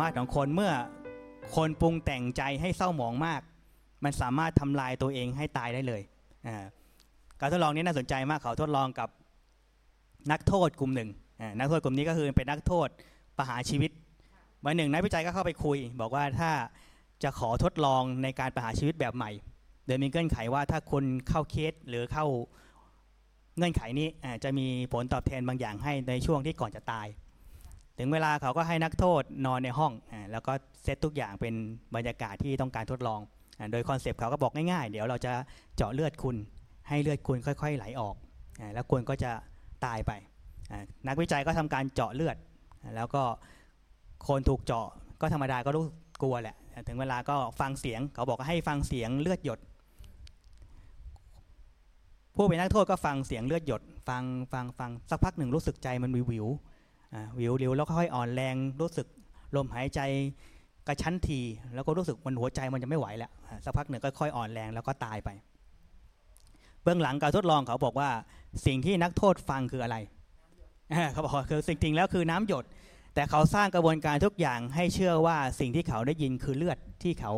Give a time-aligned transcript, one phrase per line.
[0.00, 0.72] ามสารถของคนเมื่อ
[1.56, 3.40] คนปรุงแต่งใจให้เศร้าหมองมาก
[4.04, 6.02] มันสามารถทำลายตัวเองให้ตายได้เลย
[7.40, 9.08] การทดลองนี้น่าสนใจมากเขาทดลองกับ
[10.30, 11.10] นักโทษกลุ่มหนึ่ง
[11.58, 12.88] นักโทษกลุ่มนี้ก็คือเป็นนักโทษ
[13.38, 13.90] ประหารชีวิต
[14.64, 16.50] วันหนึ่งนักวิจัยก็เข้าไปคุย บอกว่าถ้า
[17.22, 19.30] จะขอทดลองในการประหารชีวิตแบบใหม่
[19.86, 22.26] โดยมีเงื่อนไขว่าถ้าคนเข้าเคสหรือเข้า
[23.56, 24.08] เงื่อนไขนี้
[24.44, 27.06] จะมีผลตอบแทนบางอย่างให้ในช่วงที่ก่อนจะตาย
[28.02, 31.54] ถึงเวลาเขาก็ให้นักโทษนอนในห้องอแล้วก็เซตทุกอย่างเป็น
[31.94, 33.20] บรรยากาศที่ต้องการทดลอง
[33.72, 35.32] โดยคอนเซปต์เขาก็บอกง่ายๆ เดี๋ยวเราจะ
[35.76, 36.36] เจาะเลือดคุณ
[36.88, 38.16] ให้เลือดคุณค่อย ๆ ไหลออก
[38.74, 39.30] แล้วคุณก็จะ
[39.84, 40.12] ตายไป
[41.08, 42.36] นักวิจัยก็ทำการเจาะเลือด
[42.96, 43.22] แล้วก็
[44.28, 44.86] คนถูกเจาะ
[45.20, 45.84] ก็ธรรมดาก็รู้
[46.22, 46.56] กลัวแหละ
[46.88, 49.58] ถึงเวลาก็ฟังเสียง เขาบอกให้ฟังเสียงเลือดหยด
[52.36, 54.22] ผู้เป็นนักโทษก็ฟังเสียงเลือดหยด ฟัง
[54.52, 56.40] ฟังฟังสักพักหนึ่งรู้สึกใจมันวิววิ
[57.10, 59.06] วๆอ่าวิววิวแล้วค่อยอ่อนแรงรู้สึก
[59.56, 60.00] ลมหายใจ
[60.88, 61.40] กระชั้นที
[61.74, 63.30] แล้วก็รู้สึกมันหัวใจมันจะไม่ไหวแล้ว
[63.64, 65.28] สักพักหนึ่งก็ค่อยอ่อนแรงแล้วก็ตายไป
[66.82, 68.10] เบื้องหลังการทดลองเขาบอกว่า
[68.66, 69.96] สิ่งที่นักโทษฟังคืออะไร
[71.12, 72.64] เขาบอกคือสิ่งจริงแล้วคือน้ำหยด
[73.14, 77.32] แต่เขาสร้างกระบวนการทุกอย่างให้เชื่อว่าสิ่งที่เขาได้ยินคือเลือดที่เขา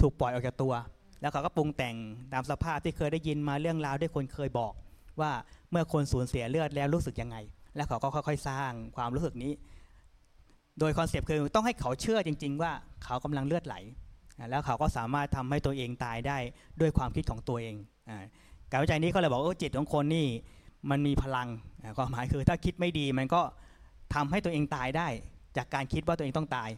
[0.00, 0.74] ถูกปล่อยออกจากตัว
[1.20, 1.96] แล้วเขาก็ปรุงแต่ง
[2.32, 4.72] ตามสภาพที่เคยได้ยินมาเรื่องราวที่คนเคยบอก
[5.20, 5.32] ว่า
[5.70, 7.36] เมื่อคนสูญเสียเลือดแล้วรู้สึกยังไง
[7.76, 9.52] แล้วเขาก็ค่อย ๆ สร้างความรู้สึกนี้
[10.78, 12.72] โดยคอนเซปต์คือต้องให้เขาเชื่อจริง ๆ ว่า
[13.04, 13.76] เขากำลังเลือดไหล
[14.50, 16.38] แล้วเขาก็สามารถทำให้ตัวเองตายได้
[16.80, 17.74] ด้วยความคิดของตัวเอง
[18.10, 18.12] อ
[18.70, 20.26] การวิจัยนี้เขาเลยบอกว่าจิตของคนนี่
[20.90, 21.48] มันมีพลัง
[21.96, 23.42] ความหมายคือถ้าคิดไม่ดีมันก็
[24.14, 25.08] ทำให้ตัวเองตายได้
[25.56, 26.68] จากการคิดว่าตัวเองต้องตาย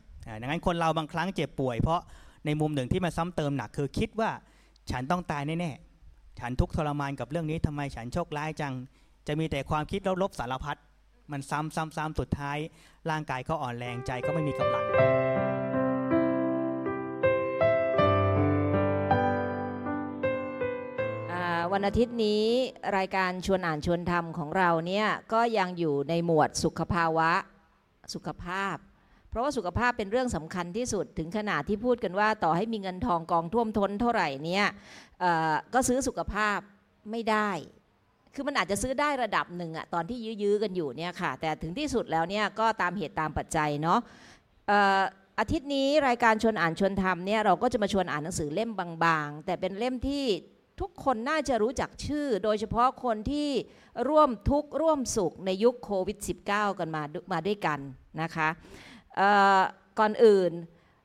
[0.41, 2.01] ดังนั้นคนเราบางครั้งเจ็บป่วย เพราะ
[2.47, 4.31] ในมุมหนึ่งที่มันซ้ำเติมหนักคือคิดว่า
[4.91, 8.75] ฉันต้องตายแน่ๆฉันทุกข์ทรมานกับเรื่องนี้ทำไมฉันโชคร้ายจัง
[9.27, 10.77] จะมีแต่ความคิดลบๆสารพัด
[11.33, 12.59] มันซ้ำซ้ำซ้ำสุดท้าย
[13.11, 14.85] ร่างกายก็อ่อนแรงใจก็ไม่มีกำลัง
[21.73, 22.45] วันอาทิตย์นี้
[22.97, 27.31] รายการชวนอ่านชวนทำของเราเนี่ยก็ยังอยู่ในหมวดสุขภาวะ
[28.15, 28.77] สุขภาพ
[29.31, 34.67] เพราะว่าสุขภาพเป็นเรื่องสำคัญที่สุดถึงขนาดที่พูดกันว่าต่อให้มีเงินทองกองท่วมท้นเท่าไหร่เนี่ย
[35.75, 36.59] ก็ซื้อสุขภาพ
[37.11, 37.51] ไม่ได้
[38.37, 44.01] คือมันอาจจะซื้อได้ระดับหนึ่งอะตอนที่ยื้อๆกันอยู่เนี่ยค่ะ แต่ถึงที่สุดแล้วเนี่ยก็ตามเหตุตามปัจจัยเนาะ
[45.39, 48.71] อาทิตย์นี้รายการชวนอ่านชวนทำเนี่ยเราก็จะมาชวนอ่านหนังสือเล่ม
[49.05, 50.25] บางๆ แต่เป็นเล่มที่
[50.81, 53.51] ทุกคนน่าจะรู้จักชื่อ โดยเฉพาะคนที่
[54.09, 56.19] ร่วมทุกข์ร่วมสุขในยุคโควิด
[56.49, 57.79] -19 กันมาดมาด้วยกัน
[58.23, 58.49] นะคะ
[59.99, 60.53] ก่อนอื่น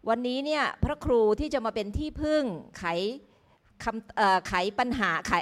[0.09, 2.43] วันนี้เนี่ยพระครูที่จะมาเป็นที่พึ่ง
[2.77, 2.83] ไข
[3.83, 5.33] คำไขปัญหาไข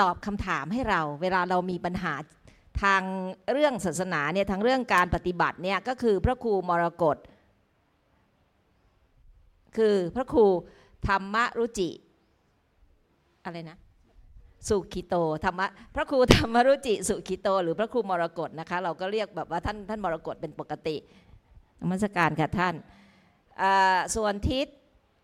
[0.00, 2.14] ตอบคำถามให้เรา เวลาเรามีปัญหา
[2.82, 3.02] ทาง
[3.52, 7.16] เรื่องศาสนาเนี่ยทางเรื่องการปฏิบัติเนี่ยก็คือพระครูมรกต
[9.76, 10.46] คือพระครู
[11.06, 11.90] ธรรมรุจิ
[13.44, 13.78] อะไรนะ
[14.68, 15.14] สุขิโต
[15.44, 20.96] ธรรมะพระครูธรรมรุจิ สุขิโต หรือพระครูมรกตนะคะ เราก็เรียกแบบว่าท่านท่านมรกตเป็นปกติ
[21.90, 22.74] มัสการค่ะท่าน
[24.14, 24.66] ส่วนทิศ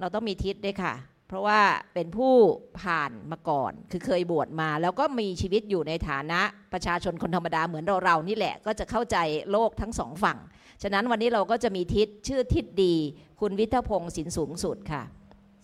[0.01, 0.95] เราต้องมีทิศด้วยค่ะ
[1.29, 1.61] เพราะว่า
[1.95, 2.35] เป็นผู้
[2.83, 6.41] ผ่านมาก่อน คือเคยบวชมา แล้วก็มีชีวิตอยู่ในฐานะ
[6.73, 9.17] ประชาชนคนธรรมดาเหมือนเราเราๆนี่แหละ ก็จะเข้าใจ
[9.51, 10.39] โลกทั้งสองฝั่ง
[10.83, 12.95] ฉะนั้นวันนี้เราก็จะมีทิศชื่อทิศดี
[13.41, 15.03] คุณวิทยพงศ์สินสูงสุดค่ะ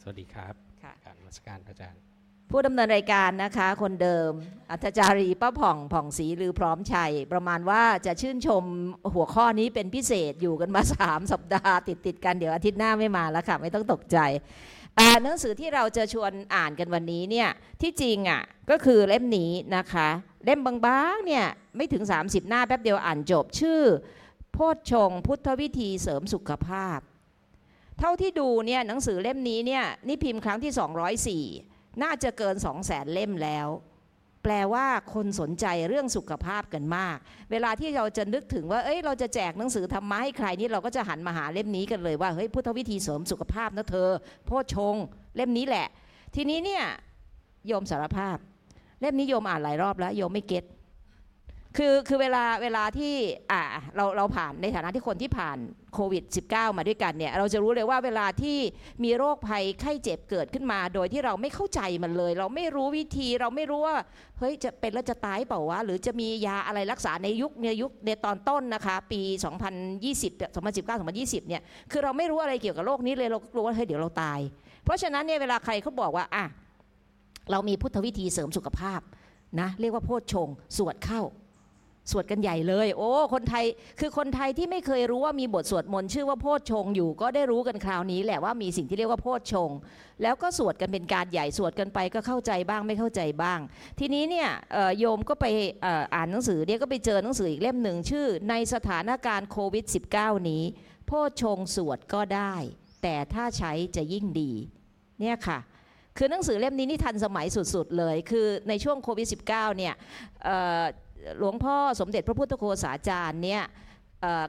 [0.01, 2.01] สวัสดีครับค่ะการนมัสการพระอาจารย์
[2.51, 4.31] ผู้ดำเนินรายการนะคะ คนเดิม
[4.71, 8.65] อัธจารีป้าผ่องผ่องศรีหรือพร้อมชัย ประมาณว่าจะชื่นชม
[9.15, 14.84] หัวข้อนี้เป็นพิเศษอยู่กันมา3สัปดาห์ติดติดๆกันเดี๋ยวอาทิตย์หน้าไม่มาแล้วค่ะ ไม่ต้องตกใจอ่า
[15.23, 17.49] หนังสือที่เราจะชวนอ่านกันวันนี้เนี่ย
[17.83, 20.09] ที่จริงอะก็คือเล่มนี้นะคะ
[20.45, 21.47] เล่มบางๆเนี่ย
[21.77, 23.83] ไม่ถึง 30 หน้าแป๊บเดียวอ่านจบชื่อ
[24.53, 26.99] โพชฌงพุทธวิธีเสริมสุขภาพ
[27.99, 33.69] เท่าที่ดูเนี่ยหนังสือเล่มนี้เนี่ยนี่พิมพ์ครั้งที่ 204 น่าจะเกิน 2 0 0แสนเล่มแล้ว
[34.45, 37.17] แปลว่าคนสนใจเรื่องสุขภาพกันมาก
[37.51, 44.09] เวลาที่เราจะนึกถึงว่า เอ้ย เราจะแจกหนังสือธรรมะให้ใครนี่เราก็จะหันมาหาเล่มนี้กันเลยว่า เฮ้ย พุทธวิธีเสริมสุขภาพนะเธอ
[44.47, 44.95] โพชง
[45.37, 45.87] เล่มนี้แหละ
[46.35, 46.85] ทีนี้เนี่ย
[47.67, 48.37] โยมสารภาพ
[49.01, 50.65] เล่มนี้โยมอ่านหลายรอบแล้ว โยมไม่เก็ต
[51.79, 53.15] คือคือเวลาเวลาที่
[53.53, 53.63] อ่า
[53.97, 55.59] เราเราผ่านในฐานะที่คนที่ผ่าน
[55.95, 58.59] โควิด -19 มาด้วยกันเนี่ยเราจะรู้เลยว่าเวลาที่
[59.05, 63.97] มีโรคภัยไข้เจ็บเกิดขึ้นมา โดยที่เราไม่เข้าใจมันเลย เราไม่รู้วิธีเราไม่รู้ว่า
[64.39, 69.21] เฮ้ยจะเป็นแล้วจะตายเปล่าวะหรือจะมียาอะไรรักษาในยุคในยุคในตอนต้นนะคะ ปี
[69.85, 70.99] 2020 2019
[71.45, 74.41] 2020เนี่ยคือเราไม่รู้อะไรเกี่ยวกับโรคนี้เลยเรากลัวว่าเฮ้ยเดี๋ยวเราตาย
[74.85, 76.45] เพราะฉะนั้นเนี่ยเวลาใครเขาบอกว่าอะ
[77.51, 79.01] เรามีพุทธวิธีเสริมสุขภาพ
[79.61, 80.49] นะเรียกว่าโพชฌง
[80.79, 81.23] สวดเข้า
[82.11, 83.65] สวดกันใหญ่เลย โอ้ คนไทย
[84.01, 89.71] คือคนไทยที่ไม่เคยรู้ว่ามีบทสวดมนต์ชื่อว่าโพชงอยู่ ก็ได้รู้กันคราวนี้แหละว่ามีสิ่งที่เรียกว่าโพชง
[90.23, 93.59] แล้วก็สวดกันเป็นการใหญ่สวดกันไปก็เข้าใจบ้างไม่เข้าใจบ้าง
[93.99, 94.49] ทีนี้เนี่ย
[94.99, 95.47] โยมก็ไป
[95.85, 99.85] อ่ออ่านหนังสือเนี่ยก็ไปเจอหนังสืออีกเล่มหนึ่งชื่อ ในสถานการณ์โควิด
[100.17, 100.63] -19 นี้
[101.07, 101.13] โพ
[101.43, 102.55] ชงสวดก็ได้
[103.03, 104.53] แต่ถ้าใช้จะยิ่งดี
[105.21, 105.59] เนี่ยค่ะ
[106.19, 109.95] คือหนังสือเล่มนี้นี่ทันสมัยสุดๆเลย คือในช่วงโควิด -19 เนี่ย
[110.45, 110.85] เอ่อ
[111.39, 113.63] หลวงพ่อสมเด็จพระพุทธโฆษาจารย์เนี่ย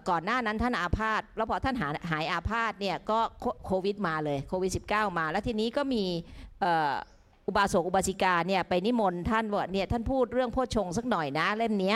[0.09, 3.19] ก่อนหน้านั้นท่านอาพาธแล้วพอท่านหายหายอาพาธเนี่ยก็
[3.65, 6.03] โควิดมาเลยโควิด -19 มา แล้วทีนี้ก็มี
[7.47, 11.95] อุบาสกอุบาสิกาเนี่ยไปนิมนต์ท่านว่าเนี่ยท่านพูดเรื่องโพชฌงสักหน่อยนะเล่มนี้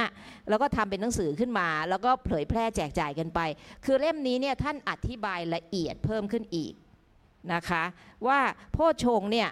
[0.49, 3.39] แล้วก็ทำเป็นหนังสือขึ้นมา แล้วก็เผยแพร่แจกจ่ายกันไป
[3.85, 6.73] คือเล่มนี้เนี่ยท่านอธิบายละเอียดเพิ่มขึ้นอีก
[7.53, 7.83] นะคะ
[8.27, 8.39] ว่า
[8.73, 9.49] โพชฌงเนี่ย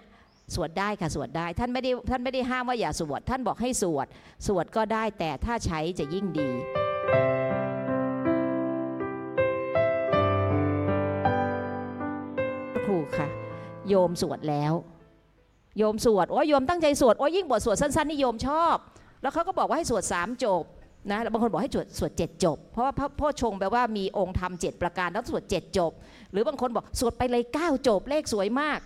[0.55, 4.07] สวดได้ค่ะสวดได้ท่านไม่ได้ท่านไม่ได้ห้ามว่าอย่าสวด ท่านบอกให้สวด
[4.47, 6.49] สวดก็ได้แต่ถ้าใช้จะยิ่งดี
[12.85, 13.27] ครูค่ะ
[13.89, 14.73] โยมสวดแล้ว
[15.77, 18.75] โยมสวดโอ้ยโยมตั้งใจสวดโอ้ยยิ่งบทสวดสั้นๆนี่โยมชอบ
[19.21, 20.63] แล้วเขาก็บอกว่าให้สวดสามจบ
[21.11, 25.91] นะบางคนบอกให้สวดสวดเจ็ดจบ เพราะว่าพระพ่อชงแปลว่ามีองค์ธรรมเจ็ดประการแล้วสวดเจ็ดจบ
[26.31, 28.79] หรือบางคนบอกสวดไปเลยเก้าจบเลขสวยมาก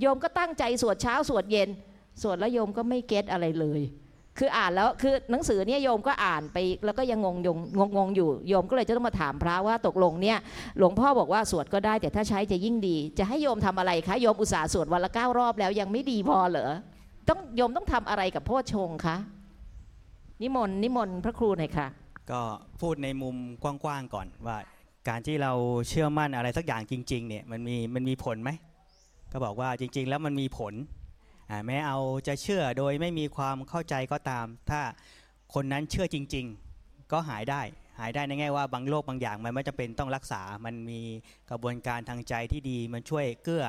[0.00, 1.68] โยมก็ตั้งใจสวดเช้าสวดเย็น
[2.22, 3.82] สวดแล้วโยมก็ไม่เก็ตอะไรเลย
[4.38, 10.38] คืออ่านแล้วคือหนังสือเนี่ยโยมก็อ่านไปแล้วก็ยังงงยงงงงอยู่โยมก็เลยจะต้องมาถามพระว่าตกลงเนี่ย
[10.78, 16.70] หลวงพ่อบอกว่าสวดก็ได้แต่ถ้าใช้จะยิ่งดี จะให้โยมทำอะไรคะโยมอุตส่าห์สวดวันละเก้ารอบแล้วยังไม่ดีพอเหรอ
[17.28, 19.16] ต้องโยมต้องทำอะไรกับโพชฌงค์คะ
[20.42, 21.88] นิมนต์นิมนต์พระครูหน่อยค่ะ
[22.30, 22.40] ก็
[22.80, 24.56] พูดในมุมกว้างๆก่อนว่า
[25.08, 25.52] การที่เรา
[25.88, 28.50] เชื่อมั่นอะไรสักอย่างจริงๆเนี่ยมันมีมันมีผลไหม
[29.32, 30.74] ก็บอกว่าจริง ๆ แล้วมันมีผล
[31.66, 34.80] แม้เอาจะเชื่อโดยไม่มีความเข้าใจก็ตาม ถ้า
[35.54, 36.46] คนนั้นเชื่อจริง
[36.78, 37.62] ๆ ก็หายได้
[37.98, 41.00] หายได้ในแง่ว่าบางโรคบางอย่างมันไม่จำเป็นต้องรักษา มันมี
[41.50, 43.66] กระบวนการทางใจที่ดี มันช่วยเกื้อ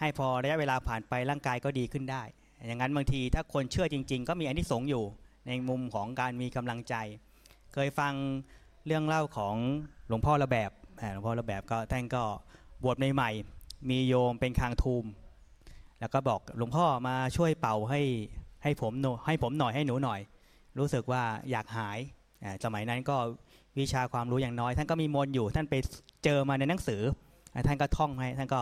[0.00, 2.22] ให้พอระยะเวลาผ่านไปร่างกายก็ดีขึ้นได้
[2.66, 5.04] อย่างนั้นบางทีถ้าคนเชื่อจริง ๆ ก็มีอานิสงส์อยู่
[5.46, 6.94] ในมุมของการมีกำลังใจ
[7.72, 8.12] เคยฟัง
[8.86, 9.56] เรื่องเล่าของ
[10.08, 10.70] หลวงพ่อระแบบ
[11.12, 12.22] หลวงพ่อระแบบก็ท่านก็
[12.84, 13.57] บวชใหม่ๆ
[13.90, 15.04] มีโยมเป็นคางทูม
[16.00, 18.00] แล้วก็บอกหลวงพ่อมาช่วยเป่าให้
[18.62, 20.20] ให้ผมหน่อยให้ผมหน่อยให้หนูหน่อย
[20.78, 21.98] รู้สึกว่าอยากหาย
[22.64, 23.16] สมัยนั้นก็
[23.78, 25.74] วิชาความรู้อย่างน้อย ท่านก็มีมนอยู่ ท่านไป
[26.24, 27.02] เจอมาในหนังสือ
[27.66, 28.60] ท่านก็ท่องให้ท่านก็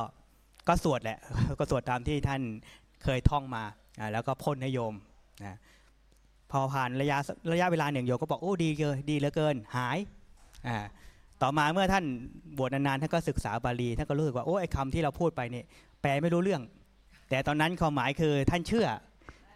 [0.68, 1.18] ก็สวดแหละ
[1.58, 2.40] ก็สวดตามที่ท่าน
[3.04, 3.62] เคยท่องมา
[3.98, 4.94] อ่าแล้วก็พ่นให้โยม
[5.44, 5.56] นะ
[6.50, 7.18] พอผ่านระยะ
[7.52, 9.98] ระยะเวลาหนึ่งโยมก็บอกโอ้ดีเกินดีเหลือเกินหาย
[10.68, 10.76] อ่า
[11.42, 12.04] ต่อมาเมื่อท่าน
[12.58, 15.64] บวชนานๆท่านก็ศึกษาบาลีท่านก็รู้สึกว่าโอ้ไอ้คำที่เราพูดไปเนี่ย
[16.02, 16.62] แปลไม่รู้เรื่อง
[17.30, 18.86] แต่ตอนนั้นความหมายคือท่านเชื่อ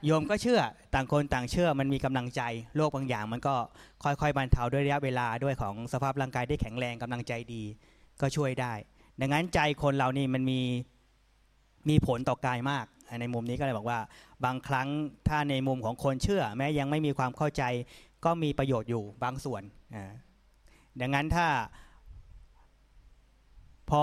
[0.05, 0.61] โยมก็เชื่อ
[0.95, 2.43] ต่างคนต่างเชื่อมันมีกำลังใจ
[2.77, 3.55] โรคบางอย่าง มันก็
[4.05, 7.63] ค่อยๆบรรเทาด้วยระยะเวลาด้วยของสภาพร่างกายได้แข็งแรงกำลังใจดี
[8.21, 8.73] ก็ช่วยได้
[9.21, 10.61] ดังนั้นใจคนเรานี่มันมี
[11.89, 12.87] มีผลต่อกายมาก
[13.21, 13.99] ในมุมนี้ก็เลยบอกว่า
[14.45, 14.89] บางครั้ง
[15.29, 17.63] ถ้าในมุมของคนเชื่อ แม้ยังไม่มีความเข้าใจ
[18.25, 19.63] ก็มีประโยชน์อยู่บางส่วน
[19.95, 20.13] อ่า
[21.01, 21.47] ดังนั้นถ้า
[23.91, 24.03] พอ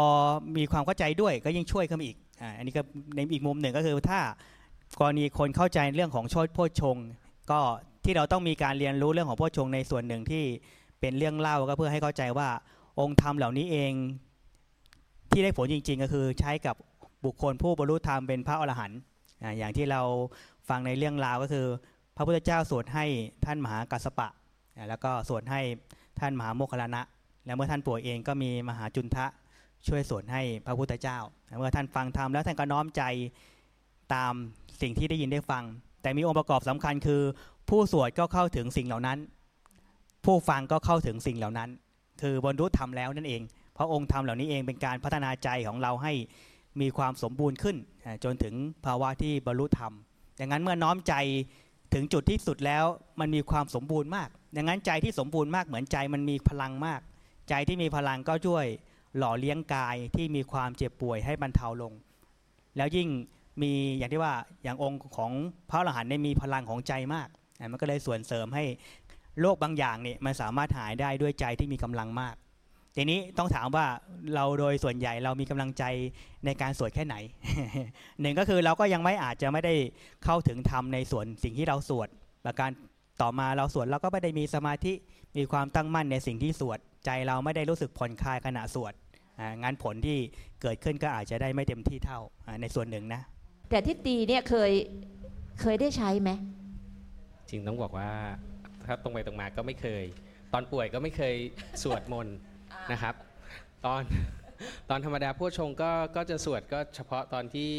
[0.58, 2.82] มีความเข้าใจด้วยก็ยิ่งช่วยขึ้นมาอีกออันนี้ก็
[3.16, 4.20] ในอีกมุมหนึ่งก็คือถ้า
[5.00, 6.98] กรณีคนเข้าใจเรื่องของโชดโพชง
[7.52, 7.60] ก็
[8.04, 10.44] ที่เราต้องมีการเรียนรู้เรื่องของโพชฌงในส่วนหนึ่งที่
[11.00, 12.50] เป็นเรื่องเล่าก็เพื่อให้เข้าใจว่า
[13.00, 13.94] องค์ธรรมเหล่านี้เอง
[15.32, 16.76] ที่ได้ผลจริง ๆ ก็คือใช้กับ
[17.26, 19.00] บุคคลผู้บรรลุธรรมเป็นพระอรหันต์
[19.58, 20.02] อย่างที่เรา
[20.70, 21.66] ฟังในเรื่องราวก็คือ
[22.16, 23.06] พระพุทธเจ้าสวดให้
[23.46, 24.30] ท่านมหากัสสปะ
[24.90, 25.62] แล้วก็สวดให้
[26.20, 27.02] ท่านมหาโมคคัลลานะ
[27.46, 29.26] แล้วเมื่อท่านป่วยเองก็มีมหาจุนทะ
[29.88, 31.18] ช่วยสวดให้พระพุทธเจ้า
[31.58, 33.04] เมื่อท่านฟังธรรมแล้วท่านก็น้อมใจ
[34.14, 34.34] ตาม
[34.82, 35.64] สิ่งที่ได้ยินได้ฟัง
[36.02, 37.22] แต่มีองค์ประกอบสำคัญคือ
[37.70, 39.18] ผู้สวดก็เข้าถึงสิ่งเหล่านั้น
[40.26, 41.70] ผู้ฟังก็เข้าถึงสิ่งเหล่านั้น
[42.22, 43.42] คือบรรลุธรรมแล้วนั่นเอง
[43.74, 46.14] เพราะองค์ธรรมเหล่านี้เองเป็นการพัฒนาใจของเราให้
[46.82, 47.78] มีความสมบูรณ์ขึ้น
[48.24, 48.54] จนถึง
[48.86, 49.94] ภาวะที่บรรลุธรรม
[50.40, 51.14] ดังนั้นเมื่อน้อมใจ
[51.94, 52.86] ถึงจุดที่สุดแล้ว
[53.20, 57.02] มันมีความสมบูรณ์มาก ดังนั้นใจที่สมบูรณ์มากเหมือนใจมันมีพลังมาก
[57.50, 58.66] ใจที่มีพลังก็ช่วย
[59.18, 61.94] หล่อเลี้ยงกายที่มีความเจ็บป่วยให้บรรเทาลง
[62.78, 63.10] แล้วยิ่ง
[63.62, 65.32] มีอย่างที่ว่าอย่างองค์ของ
[65.70, 67.28] พระอรหันต์เนี่ยมีพลังของใจมาก
[67.72, 68.64] มันก็เลยส่วนเสริมให้
[69.42, 72.36] โรคบางอย่างเนี่ยมันสามารถหายได้ด้วยใจที่มีกำลังมาก
[73.00, 73.86] ทีนี้ต้องถามว่า
[74.36, 75.84] เราโดยส่วนใหญ่เรามีกำลังใจ
[76.46, 77.16] ในการสวดแค่ไหน
[78.22, 79.76] หนึ่งก็คือเราก็ยังไม่อาจจะไม่ได้
[80.26, 82.08] เข้าถึงธรรมในส่วนสิ่งที่เราสวด
[82.46, 82.70] ประการ
[83.22, 84.94] ต่อมาเราสวดเราก็ไม่ได้มีสมาธิ
[85.38, 88.94] มีความตั้งมั่นในสิ่งที่สวดใจเราไม่ได้รู้สึกผ่อนคลายขณะสวด
[89.62, 90.18] งานผลที่
[90.62, 92.20] เกิดขึ้นก็อาจจะได้ไม่เต็มที่เท่า
[92.62, 93.22] ในส่วนหนึ่งนะ
[93.70, 94.72] แต่ทิฏฐีเนี่ยเคย
[95.62, 96.30] เคยได้ใช้ไหม
[97.50, 98.10] จริงต้องบอกว่า
[98.86, 100.04] ถ้าตรงไปตรงมาก็ไม่เคย
[100.54, 101.36] ตอนป่วยก็ไม่เคย
[101.84, 102.38] สวดมนต์
[102.92, 103.16] นะครับ
[103.86, 104.04] ตอน
[104.90, 107.72] ตอนธรรมดาผู้ชงก็ก็จะสวดก็เฉพาะตอนที่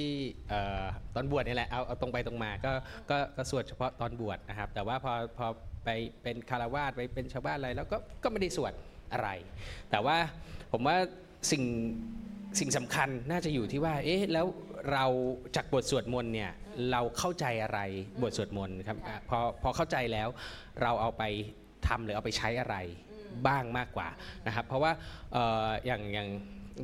[0.49, 2.73] เอ่อตอนบวชนี่แหละเอาเอาตรงไปตรงมาก็
[3.11, 5.47] ก็ก็สวดเฉพาะตอนบวชนะครับ แต่ว่าพอพอ
[5.85, 5.88] ไป
[6.23, 8.73] เป็นคารวาสไปเป็นชาวบ้านอะไรแล้วก็ก็ไม่ได้สวด
[9.12, 9.28] อะไร
[9.90, 10.17] แต่ว่า
[10.73, 10.97] ผมว่า
[11.50, 11.64] สิ่ง
[12.61, 14.47] สิ่งสำคัญน่าจะอยู่ที่ว่า เอ๊ะ แล้ว
[14.93, 15.07] เรา
[15.57, 16.50] จากบทสวดมนต์เนี่ย
[16.93, 17.81] เราเข้าใจอะไร
[18.23, 20.28] บทสวดมนต์ครับอะพอพอเข้าใจแล้ว
[20.83, 21.23] เราเอาไป
[21.87, 22.76] ทำหรือเอาไปใช้อะไร
[23.47, 24.08] บ้างมากกว่า
[24.47, 24.92] นะครับ เพราะว่า
[25.37, 25.38] อ
[25.87, 26.28] อย่างอย่าง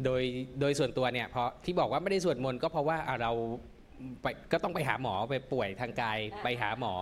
[0.04, 0.22] โดย
[0.60, 3.32] โดยส่วนตัวเนี่ยพอที่บอกว่าไม่ได้สวดมนต์ก็เพราะว่าเรา
[4.22, 6.94] ไปก็ต้องไปหาหมอไปป่วยทางกายไปหาหมอ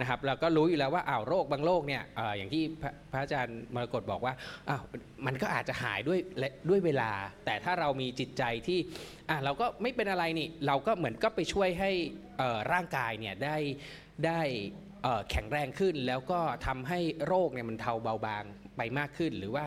[0.00, 2.02] นะครับเราก็รู้อยู่แล้วว่าอ้าวโรคบางโรคเนี่ย
[2.36, 4.34] อย่างที่พระพระอาจารย์มรกตบอกว่า
[4.68, 4.82] อ้าว
[5.26, 6.18] มันก็อาจจะหายด้วย
[6.68, 7.10] ด้วยเวลา
[7.44, 8.78] แต่ถ้าเรามีจิตใจที่
[9.28, 11.90] อะเราก็ไม่เป็นอะไรนี่เราก็เหมือนก็ไปช่วยให้
[12.72, 13.56] ร่างกายเนี่ยได้
[14.26, 14.40] ได้
[15.30, 18.44] แข็งแรงขึ้นแล้วก็ทำให้โรคเนี่ยมันเทาเบาบาง
[18.80, 19.64] ไปมากขึ้น หรือว่า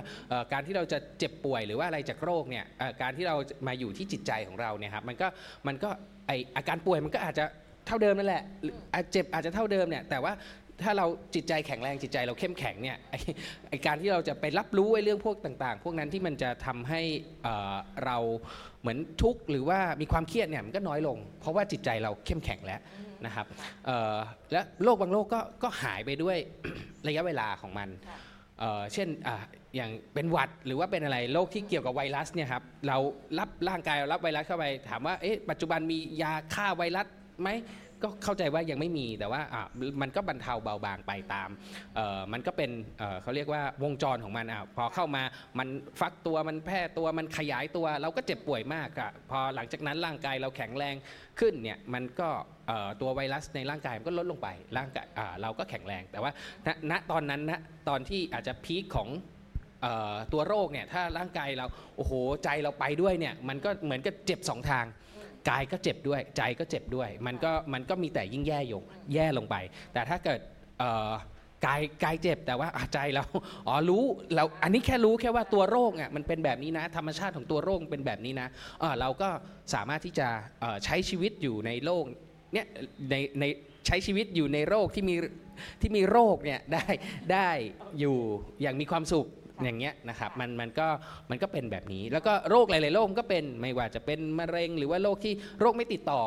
[0.53, 2.65] การที่เราจะเจ็บป่วยหรือว่าอะไรจากโรคเนี่ย
[3.01, 3.35] การที่เรา
[3.67, 5.27] มาอยู่ที่จิตใจของเราเนี่ยครับมันก็
[5.67, 5.89] มันก็
[6.27, 7.45] ไออาการป่วยมันก็อาจจะ
[7.87, 8.43] เท่าเดิมนั่นแหละ
[8.93, 10.33] อาจเจ็บอาจจะเท่าเดิมเนี่ยแต่ว่า
[10.83, 11.05] ถ้าเรา
[11.35, 12.97] จิตใจแข็งแรงจิตใจเราเข้มแข็งเนี่ย
[13.69, 17.01] ไอการที่เราจะไปรับรู้ไอ้เรื่องพวกต่างๆ พวกนั้นที่มันจะทำให้
[18.05, 18.17] เรา
[18.81, 22.81] เหมือนทุกข์หรือว่ามีความเครียดเนี่ยมันก็น้อยลง เพราะว่าจิตใจเราเข้มแข็งแล้ว
[23.25, 23.45] นะครับ
[24.51, 26.37] และโรคบางโรคก็ก็หายไปด้วย
[27.07, 27.89] ระยะเวลาของมัน
[28.93, 29.29] เช่นอ
[29.75, 32.97] อย่างเป็นหวัดหรือว่าเป็นอะไรโรคที่เกี่ยวกับไวรัสเนี่ยครับเรา
[33.39, 37.07] รับร่างกายเรารับไวรัสเข้าไปถามว่าเอ๊ะปัจจุบันมียาฆ่าไวรัส
[37.41, 37.49] ไหม
[38.03, 39.63] ก็เข้าใจว่ายังไม่มีแต่ว่าอะ
[40.01, 41.49] มันก็บรรเทาเบาบางไปตาม
[41.95, 45.23] เอ่อมันก็เป็นเอ่อเขาเรียกว่าวงจรของมันอะพอเข้ามา
[45.59, 45.67] มัน
[45.99, 50.95] ฟักตัวมันแพร่ตัวมันขยายตัว เราก็เจ็บป่วยมากอะพอหลังจากนั้นร่างกายเราแข็งแรง
[51.39, 52.29] ขึ้นเนี่ยมันก็
[52.67, 56.31] เอ่อตัวไวรัสในร่างกายมันก็ลดลงไปร่างกายอ่าเราก็แข็งแรงแต่ว่า
[56.67, 59.09] ณณตอนนั้นนะตอนที่อาจจะพีคของ
[60.33, 61.65] ตัวโรคเนี่ยถ้าร่างกายเรา
[61.97, 64.85] โอ้โหใจเราไปด้วยเนี่ยมันก็เหมือนกับเจ็บสองทาง
[65.49, 68.83] กายก็เจ็บด้วยใจก็เจ็บด้วย มันก็มันก็มีแต่ยิ่งแย่ยง
[69.13, 69.55] แย่ลงไป
[69.93, 70.39] แต่ถ้าเกิด
[71.65, 73.23] กายกายเจ็บแต่ว่าใจเรา
[73.67, 74.03] อ๋อรู้
[74.35, 78.47] เราอันนี้แค่รู้แค่ว่าตัวโรคอะมันเป็นแบบนี้นะ ธรรมชาติของตัวโรคเป็นแบบนี้นะ
[78.99, 79.29] เราก็
[79.73, 80.27] สามารถที่จะ
[80.85, 82.03] ใช้ชีวิตอยู่ในโลก
[82.53, 82.67] เนี่ย
[83.11, 83.43] ในใน
[83.87, 85.15] ใช้ชีวิตอยู่ในโรคที่มี
[85.81, 86.85] ที่มีโรคเนี่ยได้
[87.33, 87.49] ได้
[87.99, 88.17] อยู่
[88.61, 89.27] อย่างมีความสุข
[89.63, 90.87] อย่างเงี้ยนะครับมันมันก็
[91.29, 96.21] มันก็เป็นแบบนี้ แล้วก็โรคหลาย ๆ โรคมันก็เป็นไม่ว่าจะเป็นมะเร็งหรือว่าโรคที่โรคไม่ติดต่อ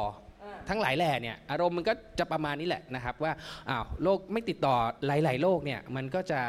[0.69, 3.33] ทั้งหลายแหล่เนี่ยอารมณ์มันก็จะประมาณนี้แหละนะครับว่า
[3.71, 6.41] อ้าวโรคไม่ติดต่อหลายๆโรคเนี่ยมันก็จะ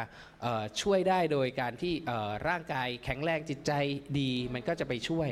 [0.42, 3.72] เอ่อช่วยได้โดยการที่เอ่อร่างกายแข็งแรงจิตใจ
[4.20, 5.30] ดี มันก็จะไปช่วย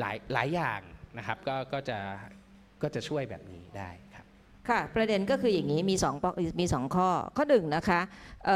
[0.00, 0.80] หลายหลายอย่าง
[1.18, 1.98] นะครับก็ก็จะ
[2.82, 3.90] ก็จะช่วยแบบนี้ได้
[4.68, 6.14] ค่ะประเด็นก็คืออย่างนี้มีสอง
[6.60, 8.00] มีสองข้อข้อหนึ่งนะคะ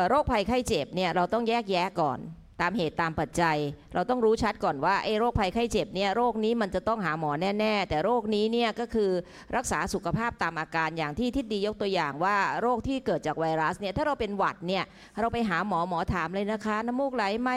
[0.08, 2.20] โรคภัยไข้เจ็บเนี่ยเราต้องแยกแยะก่อน
[2.62, 3.56] ตามเหตุตามปัจจัย
[3.94, 9.10] เราต้องรู้ชัดก่อนว่าไอ้โรคภัยไข้เจ็บเนี่ยโรคนี้มันจะต้องหาหมอแน่ ๆ แต่โรคนี้เนี่ยก็คือ
[9.56, 14.84] รักษาสุขภาพตามอาการอย่างที่ทิดดียกตัวอย่างว่าโรคที่เกิดจากไวรัสเนี่ยถ้าเราเป็นหวัดเนี่ย
[15.20, 17.50] เราไปหาหมอหมอถามเลยนะคะ น้ำมูกไหลไหม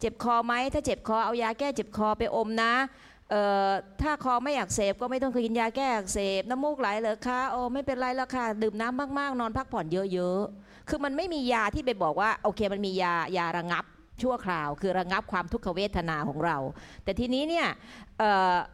[0.00, 2.72] เจ็บคอไหมถ้าเจ็บคอเอายาแก้เจ็บคอไปอมนะ
[4.02, 13.84] ถ้าคอไม่อักเสบก็ไม่ต้องกินยาแก้อักเสบน้ำมูกไหลเหรอคะโอ้ไม่เป็นไรแล้วค่ะ ดื่มน้ำมากๆ นอนพักผ่อนเยอะๆ คือมันไม่มียาที่ไปบอกว่าโอเคมันมียายาระงับ
[14.22, 16.56] ชั่วคราว คือระงับความทุกขเวทนาของเรา
[17.04, 17.66] แต่ทีนี้เนี่ย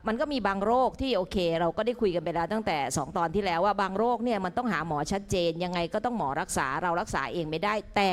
[0.06, 8.12] มันก็มีบางโรคที่โอเค เราก็ได้คุยกันไปแล้วตั้งแต่ 2 ตอนที่แล้วว่าบางโรคเนี่ยมันต้องหาหมอชัดเจน ยังไงก็ต้องหมอรักษาเรารักษาเองไม่ได้ แต่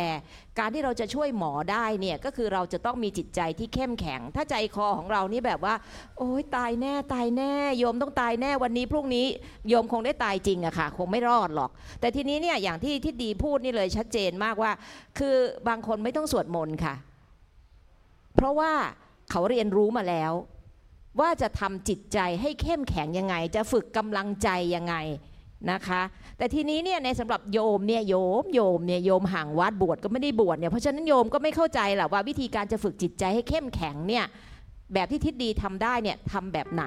[0.60, 5.76] การที่เราจะช่วยหมอได้เนี่ยก็คือเราจะต้องมีจิตใจที่เข้มแข็ง ถ้าใจคอของเรานี่แบบว่า
[6.18, 9.26] โอ๊ยตายแน่ตายแน่โยมต้องตายแน่วันนี้พรุ่งนี้
[9.70, 14.72] โยมคงได้ตายจริงอะค่ะ คงไม่รอดหรอก แต่ทีนี้เนี่ยอย่างที่ที่ดีพูดนี่เลยชัดเจนมากว่า
[15.20, 15.36] คือ
[15.68, 16.96] บางคนไม่ต้องสวดมนต์ค่ะ
[18.36, 18.72] เพราะว่า
[19.32, 20.34] เขาเรียนรู้มาแล้ว
[21.20, 24.96] ว่าจะทำจิตใจให้เข้มแข็งยังไง จะฝึกกำลังใจยังไง
[25.72, 26.02] นะคะ
[26.38, 34.26] แต่ทีนี้เนี่ยในสำหรับโยมเนี่ยโยมโยมเนี่ยโยมห่างวัดบวชก็ไม่ได้บวชเนี่ยเพราะฉะนั้นโยมก็ไม่เข้าใจหรอกว่าวิธีการจะฝึกจิตใจให้เข้มแข็งเนี่ย
[34.94, 36.84] แบบที่ทิศดีทำได้เนี่ยทำแบบไหน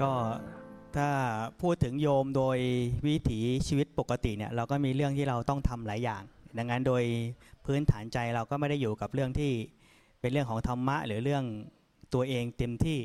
[0.00, 0.12] ก็
[0.96, 1.08] ถ้า
[1.62, 2.58] พูดถึงโยมโดย
[3.06, 6.22] วิถีชีวิตปกติเนี่ยเราก็มีเรื่องที่เราต้องทำหลายอย่าง
[6.58, 7.02] ดังนั้นโดย
[7.66, 9.52] พื้นฐานใจเราก็ไม่ได้อยู่กับเรื่องที่
[10.20, 11.44] เป็นเรื่องของธรรมะ หรือเรื่อง
[12.14, 12.98] ตัวเองเต็มที่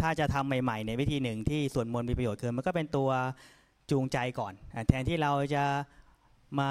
[0.00, 3.10] ถ้าจะทำใหม่ ๆ ในวิธีหนึ่งที่สวดมนต์มีประโยชน์คือมันก็เป็นตัว
[3.90, 4.52] จูงใจก่อน
[4.88, 5.64] แทนที่เราจะ
[6.60, 6.70] มา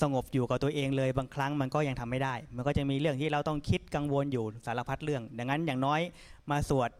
[0.00, 6.00] สงบอยู่กับตัวเองเลยบางครั้งมันก็ยังทำไม่ได้ มันก็จะมีเรื่องที่เราต้องคิดกังวลอยู่สารพัดเรื่อง ดังนั้นอย่างน้อย
[6.50, 6.90] มาสวด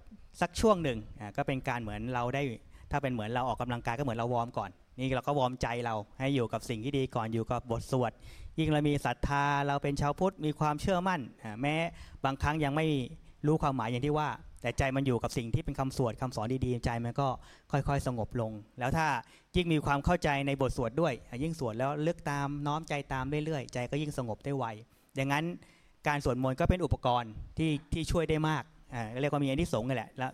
[0.40, 0.98] สักช่วงหนึ่ง
[1.36, 2.42] ก็เป็นการเหมือนเราได้
[2.90, 8.12] ถ้าเป็นเหมือนเราออกกำลังกายก็เหมือนเรา warm ก่อน นี่เราก็วอร์มใจเราให้อยู่กับสิ่งที่ดีก่อนอยู่กับบทสวด
[8.58, 11.20] ยิ่งเรามีศรัทธาเราเป็นชาวพุทธมีความเชื่อมั่น
[11.60, 11.76] แม้
[12.24, 12.86] บางครั้งยังไม่
[13.46, 14.28] รู้ความหมายอย่างที่ว่า
[14.62, 17.28] แต่ใจมันอยู่กับสิ่งที่เป็นคำสวดคำสอนดีๆ ใจมันก็
[17.72, 19.06] ค่อยๆ สงบลง แล้วถ้า
[19.56, 24.64] ยิ่งมีความเข้าใจในบทสวดด้วย ยิ่งสวดแล้วเลึกตามน้อมใจตามเรื่อยๆ ใจก็ยิ่งสงบได้ไว
[25.16, 25.44] อย่างนั้น
[26.08, 28.64] การสวดมนต์ก็เป็นอุปกรณ์ที่ที่ช่วยได้มาก
[29.20, 30.30] เรียกว่ามีอันที่สงส์นั่นแหละแล้ว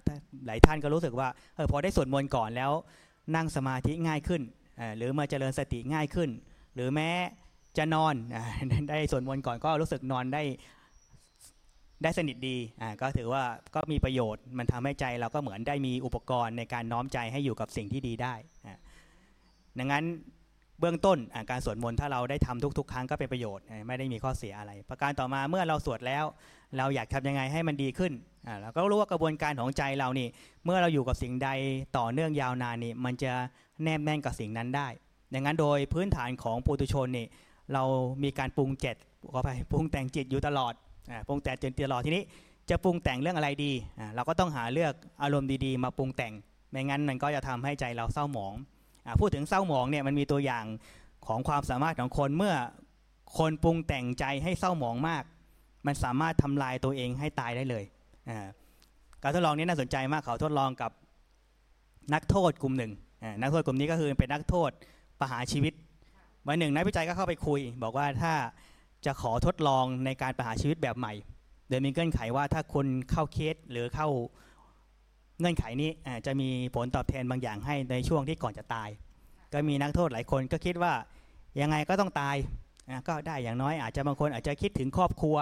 [0.46, 2.72] หลายท่านก็รู้สึกว่าเออพอได้สวดมนต์ก่อนแล้ว
[3.36, 4.42] นั่งสมาธิง่ายขึ้น
[4.96, 6.30] หรือมาเจริญสติง่ายขึ้น
[6.74, 7.10] หรือแม้
[7.78, 8.14] จะนอน
[8.90, 10.42] ได้สวดมนต์ก่อนก็รู้สึกนอนได้
[12.02, 13.42] ได้สนิทดีอ่าก็ถือว่า
[13.74, 18.34] ก็มีประโยชน์ มันทำให้ใจเราก็เหมือนได้มีอุปกรณ์ในการน้อมใจให้อยู่กับสิ่งที่ดีได้
[18.66, 18.78] อ่า
[19.78, 20.04] ดังนั้น
[20.82, 21.18] เบื้องต้น
[21.50, 26.24] การสวดมนต์ถ้าเราได้ทำทุก ๆ ครั้งก็เป็นประโยชน์ไม่ได้มีข้อเสียอะไร ประการต่อมาเมื่อเราสวดแล้ว
[26.78, 28.12] เราอยากทำยังไงให้มันดีขึ้น
[28.60, 30.28] เราก็รู้ว่ากระบวนการของใจเรานี่
[30.64, 31.48] เมื่อเราอยู่กับสิ่งใด
[31.98, 33.32] ต่อเนื่องยาวนานนี่มันจะ
[33.82, 34.88] แนบแน่นกับสิ่งนั้นได้
[35.34, 37.26] ดังนั้นโดยพื้นฐานของปุถุชนนี่
[37.72, 37.82] เรา
[38.22, 38.96] มีการปรุงเจ็ด
[39.32, 40.72] ขอไปปรุงแต่งจิตอยู่ตลอด
[41.28, 42.22] ปรุงแต่งจิตตลอดทีนี้
[42.70, 43.72] จะปรุงแต่งเรื่องอะไรดี
[44.14, 46.32] เราก็ต้องหาเลือกอารมณ์ดีๆ มาปรุงแต่ง
[46.70, 48.54] ไม่งั้นมันก็จะทำให้ใจเราเศร้าหมอง
[49.20, 50.64] พูดถึงเศร้าหมองเนี่ยมันมีตัวอย่าง
[51.26, 52.54] ของความสามารถของคนเมื่อ
[53.38, 55.24] คนปรุงแต่งใจให้เศร้าหมองมาก
[55.86, 57.84] มันสามารถทำลายตัวเองให้ตายได้เลย
[59.22, 60.90] การทดลองนี้น่าสนใจมากเขาทดลองกับ
[62.14, 62.92] นักโทษกลุ่มหนึ่ง
[63.40, 64.70] นักโทษกลุ่มนี้ก็คือเป็นนักโทษ
[65.20, 65.72] ประหารชีวิต
[66.46, 68.34] วันหนึ่งนักวิจัยก็เข้าไปคุย บอกว่าถ้า
[69.06, 71.12] จะขอทดลองในการประหารชีวิตแบบใหม่
[71.68, 74.08] โดยมีเงื่อนไขว่าถ้าคนเข้าเคสหรือเข้า
[75.42, 75.90] เงื่อนไขนี้
[76.26, 78.88] จะมีผลตอบแทนบางอย่างให้ในช่วงที่ก่อนจะตาย
[79.52, 80.92] ก็มีนักโทษหลายคนก็คิดว่า
[81.60, 82.36] ยังไงก็ต้องตาย
[83.08, 85.36] ก็ได้อย่างน้อยอาจจะบางคนอาจจะคิดถึงครอบครัว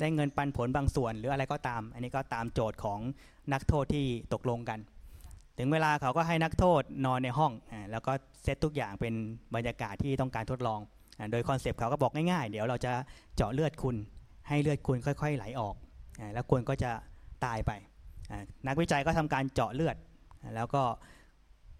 [0.00, 2.98] ได้เงินปันผลบางส่วน หรืออะไรก็ตาม อันนี้ก็ตามโจทย์ของ
[3.52, 4.78] นักโทษที่ตกลงกัน
[5.58, 7.52] ถึงเวลาเขาก็ให้นักโทษนอนในห้อง
[7.90, 9.14] แล้วก็เซตทุกอย่างเป็น
[9.54, 10.80] บรรยากาศที่ต้องการทดลอง
[11.32, 12.92] โดยคอนเซปต์เขาก็บอกง่ายๆ เดี๋ยวเราจะ
[13.36, 13.96] เจาะเลือดคุณ
[14.48, 15.74] ให้เลือดคุณค่อย ๆ ไหลออก
[16.34, 16.90] แล้วคุณก็จะ
[17.44, 17.72] ตายไป
[18.66, 19.96] นักวิจัยก็ทำการเจาะเลือด
[20.54, 20.82] แล้วก็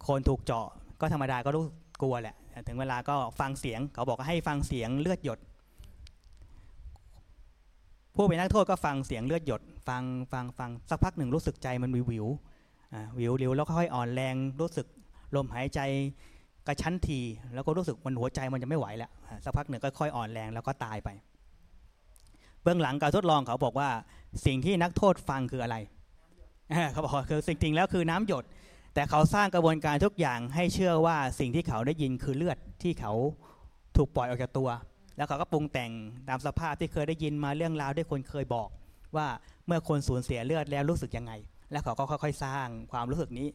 [0.06, 0.66] คนถูกเจาะ
[1.00, 1.64] ก็ธรรมดาก็รู้
[2.02, 2.36] กลัวแหละ
[2.68, 5.38] ถึงเวลาก็ฟังเสียงเขาบอกให้ฟังเสียงเลือดหยด
[8.16, 12.26] ผู้เป็นนักโทษก็ฟังเสียงเลือดหยด ฟังฟังฟังสักพักหนึ่งรู้สึกใจมันวิววิว
[13.18, 14.86] วิววิวแล้วค่อยอ่อนแรงรู้สึก
[15.36, 15.80] ลมหายใจ
[16.66, 17.20] กระชั้นที
[17.54, 19.10] แล้วก็รู้สึกมันหัวใจมันจะไม่ไหวแล้ว
[19.44, 21.08] สักพักหนึ่งก็ค่อยอ่อนแรงแล้วก็ตายไป
[22.62, 23.88] เบื้องหลังการทดลองเขาบอกว่า
[24.46, 25.76] สิ่งที่นักโทษฟังคืออะไร
[26.92, 28.44] เขาบอกคือสิ่งจริงแล้วคือน้ำหยด
[28.94, 33.12] แต่เขาสร้างกระบวนการทุกอย่างให้เชื่อว่าสิ่งที่เขาได้ยินคือเลือดที่เขา
[33.96, 34.68] ถูกปล่อยออกจากตัว
[35.16, 35.90] แล้วเขาก็ปรุงแต่ง
[36.28, 38.68] ตามสภาพที่เคยได้ยินมาเรื่องราวที่คนเคยบอก
[39.16, 39.26] ว่า
[39.66, 41.32] เมื่อคนสูญเสียเลือดแล้วรู้สึกยังไง
[41.72, 43.48] แล้วเขาก็ค่อยๆ สร้างความรู้สึกนี้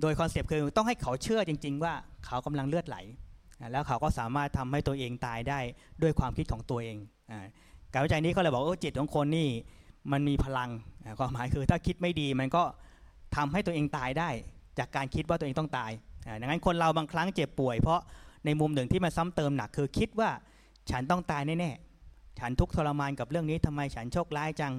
[0.00, 1.94] โดยคอนเซปต์คือต้องให้เขาเชื่อจริง ๆ ว่า
[2.26, 2.96] เขากำลังเลือดไหล
[3.72, 5.58] แล้วเขาก็สามารถทำให้ตัวเองตายได้
[6.02, 6.96] ด้วยความคิดของตัวเอง
[7.30, 7.32] อ
[7.92, 9.48] การวิจัยนี้เขาเลยบอกว่าจิตของคนนี่
[10.12, 10.70] มันมีพลัง
[11.18, 12.62] ความหมายคือถ้าคิดไม่ดีมันก็
[13.36, 14.30] ทำให้ตัวเองตายได้
[14.78, 15.90] จากการคิดว่าตัวเองต้องตาย
[16.26, 18.00] อ่าดังนั้นคนเราบางครั้งเจ็บป่วย เพราะ
[18.44, 20.30] ในมุมหนึ่งที่มันซ้ำเติมหนักคือคิดว่า
[20.90, 24.72] ฉันต้องตายแน่ๆฉันทุกทรมานกับเรื่องนี้ทำไมฉันโชคร้ายจัง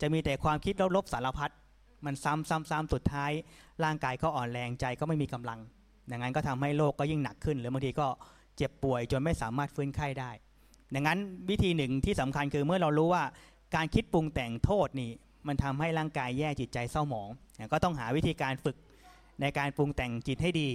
[0.00, 1.52] จะมีแต่ความคิดลบๆสารพัด
[2.06, 3.30] มันซ้ำซ้ำซ้ำสุดท้าย
[3.84, 5.58] ร่างกายก็อ่อนแรงใจก็ไม่มีกำลัง
[6.10, 8.06] ดังนั้นก็ทำให้โรคก็ยิ่งหนักขึ้น หรือบางทีก็
[8.56, 10.30] เจ็บป่วยจนไม่สามารถฟื้นไข้ได้
[10.94, 11.18] ดังนั้น
[11.50, 13.22] วิธีหนึ่งที่สำคัญคือเมื่อเรารู้ว่า
[13.74, 15.10] การคิดปรุงแต่งโทษนี่
[15.46, 17.28] มันทำให้ร่างกายแย่จิตใจเศร้าหมอง
[17.72, 18.76] ก็ต้องหาวิธีการฝึก
[19.40, 20.68] ในการปรุงแต่งจิตให้ดี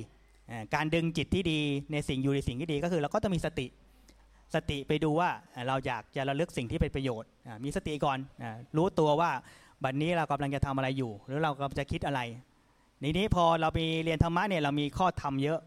[0.76, 1.60] การดึงจิตที่ดี
[1.92, 3.68] ในสิ่งอยู่ในสิ่งที่ดีก็คือเราก็ต้องมีสติ
[4.56, 5.30] สติไปดูว่า
[5.68, 7.30] เราอยากจะระลึกสิ่งที่เป็นประโยชน์
[7.64, 8.18] มีสติก่อน
[8.78, 9.32] รู้ตัวว่า
[9.84, 12.22] บัดนนี้เรากำลังจะทำอะไรอยู่ หรือเรากำลังจะคิดอะไร
[13.04, 15.60] นี้นี้พอเราไปเรียนธรรมะเนี่ยเรามีข้อธรรมเยอะ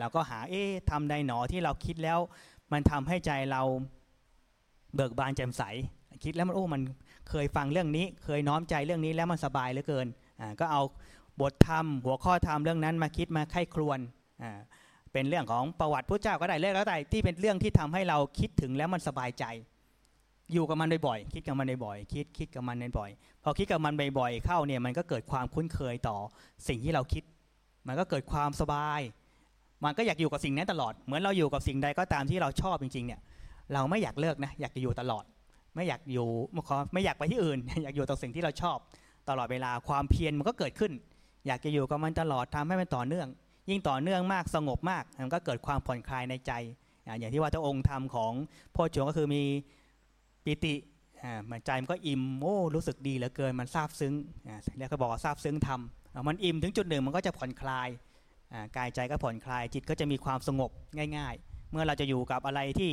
[0.00, 2.18] เราก็หาเอ๊ะทำใดหนอที่เราคิดแล้ว
[2.72, 3.62] มันทำให้ใจเรา
[4.94, 5.62] เบิกบานแจ่มใส
[6.24, 6.82] คิดแล้วมันโอ้มัน
[7.30, 10.06] เคยฟังเรื่องนี้ เคยน้อมใจเรื่องนี้แล้วมันสบายเหลือเกิน
[10.60, 10.82] ก็เอา
[11.40, 13.98] บทธรรม หัวข้อธรรมเรื่องนั้นมาคิดมาไข้ครวน
[15.12, 19.44] เป็นเรื่องของประวัติพระเจ้าก็ได้เรื่องแล้วแต่ที่เป็นเรื่องที่ทำให้เราคิดถึงแล้วมันสบายใจ
[20.52, 26.16] อยู่กับมันบ่อยๆคิดกับมันบ่อยๆคิดคิดกับมันบ่อยๆพอคิดกับมันบ่อยๆเข้าเนี่ยมันก็เกิดความคุ้นเคยต่อ
[26.68, 27.24] สิ่งที่เราคิด
[27.86, 29.00] มันก็เกิดความสบาย
[29.84, 33.20] มันก็อยากอยู่กับสิ่งนั้นตลอด เหมือนเราอยู่กับสิ่งใดก็ตามที่เราชอบจริงๆเนี่ย
[33.74, 35.24] เราไม่อยากเลิกนะอยากจะอยู่ตลอด
[35.76, 36.28] ไม่อยากอยู่
[36.92, 38.78] ไม่อยากไปที่อื่น อยากอยู่กับสิ่งที่เราชอบ
[39.28, 40.92] ตลอดเวลาความเพียรมันก็เกิดขึ้น
[41.46, 43.28] อยากจะอยู่กับมันตลอดทำให้มันต่อเนื่อง
[43.70, 46.52] ยิ่งต่อเนื่องมากสงบมากมันก็เกิดความผ่อนคลายในใจ
[47.18, 48.32] อย่างที่ว่าพระองค์ทำของ
[48.74, 49.42] พ่อจงก็คือมี
[50.44, 50.74] ปิติ
[51.50, 54.14] มันใจมันก็อิ่มโอ้รู้สึกดีเหลือเกินมันซาบซึ้ง
[54.78, 57.88] แล้วก็บอกว่าซาบซึ้งทำมันอิ่มถึงจุดหนึ่งมันก็จะผ่อนคลาย
[58.76, 60.70] กายใจก็ผ่อนคลายจิตก็จะมีความสงบ
[61.16, 62.90] ง่าย ๆ เมื่อเราจะอยู่กับอะไรที่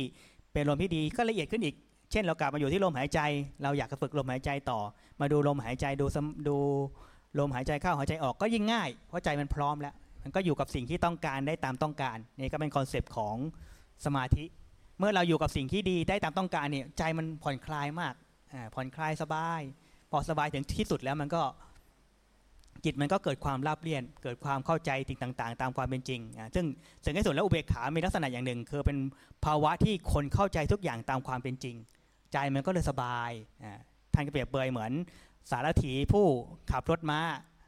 [0.52, 1.74] เป็นอารมณ์ที่ดีก็ละเอียดขึ้นอีก
[2.14, 3.20] เช่นเรากลับมาอยู่ที่ลมหายใจ
[3.62, 4.80] เราอยากจะฝึกลมหายใจต่อ
[5.20, 6.06] มาดูลมหายใจดู
[6.48, 6.56] ดู
[7.38, 13.36] ลมหายใจเข้าหายใจออกก็ยิ่งง่าย เพราะใจมันพร้อมแล้ว มันก็อยู่กับสิ่งที่ต้องการได้ตามต้องการนี่ก็เป็น concept ของ
[14.04, 14.44] สมาธิ
[14.98, 18.14] เมื่อเราอยู่กับสิ่งที่ดีได้ตามต้องการเนี่ยใจมันผ่อนคลายมาก
[18.74, 19.60] ผ่อนคลายสบาย
[20.10, 21.42] พอสบายถึงที่สุดแล้วมันก็
[22.84, 26.20] จิตมันก็เกิดความราบเรียน เกิดความเข้าใจสิ่งต่าง ๆ ตามความเป็นจริง
[26.54, 26.66] ซึ่ง
[27.04, 28.98] สิ่งที่สุดแล้วอุเบกขา มีลักษณะอย่างหนึ่ง คือเป็น
[29.44, 31.76] ภาวะที่คนเข้าใจทุกอย่างตามความเป็นจริง
[32.34, 33.30] ใจมันก็เลยสบาย
[34.14, 34.92] ท่านก็เปรียบเปยเหมือน
[35.50, 36.26] สารถีผู้
[36.70, 37.20] ขับรถม้า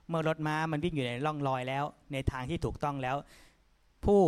[0.09, 3.16] เมื่อรถม้ามันวิ่งอยู่ในร่องรอยแล้ว ในทางที่ถูกต้องแล้ว
[4.05, 4.20] ผู้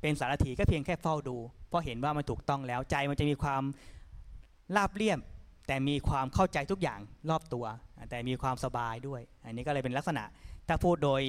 [0.00, 1.36] เป็นสารถีก็เพียงแค่เฝ้าดู
[1.68, 3.62] เพราะเห็นว่ามันถูกต้องแล้วใจมันจะมีความ
[4.76, 5.18] ราบเรียบ
[5.66, 7.00] แต่มีความเข้าใจทุกอย่าง
[7.30, 7.64] รอบตัว
[8.10, 10.24] แต่มีความสบายด้วย อันนี้ก็เลยเป็นลักษณะ
[10.68, 11.22] ถ้าพูดโดย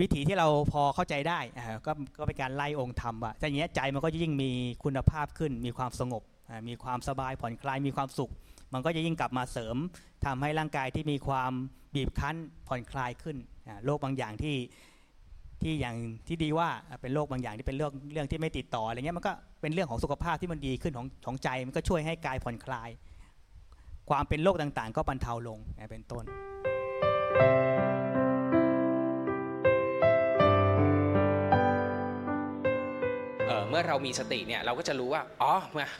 [0.00, 1.38] วิถีที่เราพอเข้าใจได้
[1.86, 4.50] ก็ก็เป็นการไล่องค์ธรรมว่าแต่อย่างนี้ใจมันก็ยิ่งมี
[4.84, 6.22] คุณภาพขึ้นมีความสงบ
[6.68, 8.32] มีความสบายผ่อนคลายมีความสุข
[8.72, 9.76] มันก็จะยิ่งกลับมาเสริม
[10.24, 11.52] ทำให้ร่างกายที่มีความ
[11.94, 12.36] บีบคั้น
[12.68, 13.36] ผ่อนคลายขึ้น
[13.84, 14.56] โรคบางอย่างที่
[15.62, 16.68] ที่อย่างที่ดีว่า
[17.00, 22.90] เป็นโรคบางอย่างที่เป็นเรื่องเรื่องที่ไม่ติดต่ออะไรเงี้ยมันก็เป็นเรื่องของสุขภาพที่มันดีขึ้นของของใจ มันก็ช่วยให้กายผ่อนคลาย
[24.10, 25.58] ความเป็นโรคต่างๆ ก็บรรเทาลง
[25.90, 26.24] เป็นต้น
[33.74, 35.52] มื่อเรามีสติเนี่ยเราก็จะรู้ว่าอ๋อ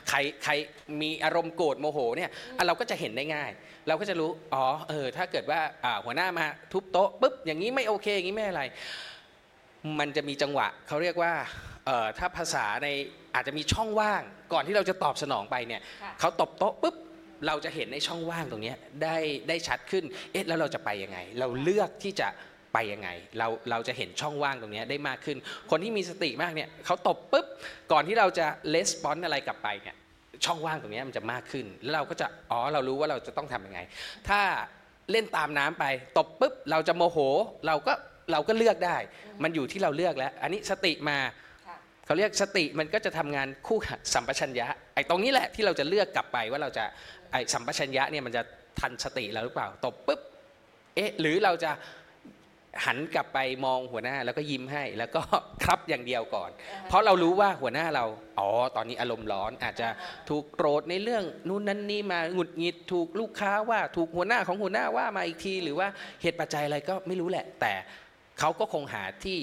[0.09, 0.53] ใครใคร
[1.01, 2.31] มีอารมณ์โกรธโมโหเนี่ย
[2.67, 3.51] เราก็จะเห็นได้ง่าย
[3.89, 5.61] เราก็จะรู้อ๋อเออถ้าเกิดว่า
[6.05, 8.63] หัวหน้ามาทุบโต๊ะปุ๊บอย่างนี้ไม่โอเคอย่างนี้ไม่อะไร
[9.99, 11.33] มันจะมีจังหวะเขาเรียกว่า
[12.19, 12.89] ถ้าภาษาใน
[13.35, 15.81] อาจจะมีช่องว่างก่อนที่เราจะตอบสนองไปเนี่ย
[16.21, 16.97] เขาตบโต๊ะปุ๊บ
[17.47, 19.17] เราจะเห็นในช่องว่างตรงนี้ได้
[19.49, 22.29] ได้ชัดขึ้นเอ๊ะแล้วเราจะไปยังไง เราเลือกที่จะ
[22.75, 23.09] ไปยังไง
[23.39, 25.37] เราเราจะเห็นช่องว่างตรงนี้ได้มากขึ้น
[25.71, 27.47] คนที่มีสติมากเนี่ยเขาตบปุ๊บ
[27.93, 29.97] ก่อนที่เราจะレスปอนอะไรกลับไปเนี่ย
[30.45, 33.81] ช่องว่างตรงนี้มันจะมากขึ้น แล้วเราก็จะอ๋อเรารู้ว่าเราจะต้องทํำยังไง
[34.29, 34.41] ถ้า
[35.11, 35.85] เล่นตามน้ำไป
[36.19, 37.19] ตบปุ๊บเราจะโมโห
[37.67, 37.93] เราก็
[38.33, 38.97] เราก็เลือกได้
[39.43, 41.19] มันอยู่ที่เราเลือกแล้ว อันนี้สติมา
[42.07, 46.85] เขาเรียกสติมันก็จะทำงานคู่กับสัมปชัญญะไอ้ตรงนี้แหละที่เราจะเลือกกลับไปว่าเราจะ
[47.33, 48.43] ไอ้สัมปชัญญะเนี่ยมันจะ
[48.81, 50.21] ทันสติเราหรือเปล่าตบปุ๊บ
[50.95, 51.71] เอ๊ะหรือเราจะ
[52.85, 55.23] หันกลับไปมองหัวหน้าแล้วก็ยิ้มให้แล้วก็
[55.65, 56.51] ครับอย่างเดียวก่อน
[56.89, 58.05] เพราะเรารู้ว่าหัวหน้าเรา
[58.39, 59.89] อ๋อตอนนี้อารมณ์ร้อนอาจจะ
[60.29, 65.89] ถูกโกรธในเรื่องนู่นนั่นนี่มาหงุดหงิดถูกลูกค้าว่าถูกหัวหน้าของหัวหน้าว่ามาอีกที หรือว่า
[66.23, 67.73] เหตุปัจจัยอะไรก็ไม่รู้แหละ แต่
[68.39, 69.39] เขาก็คงหาที่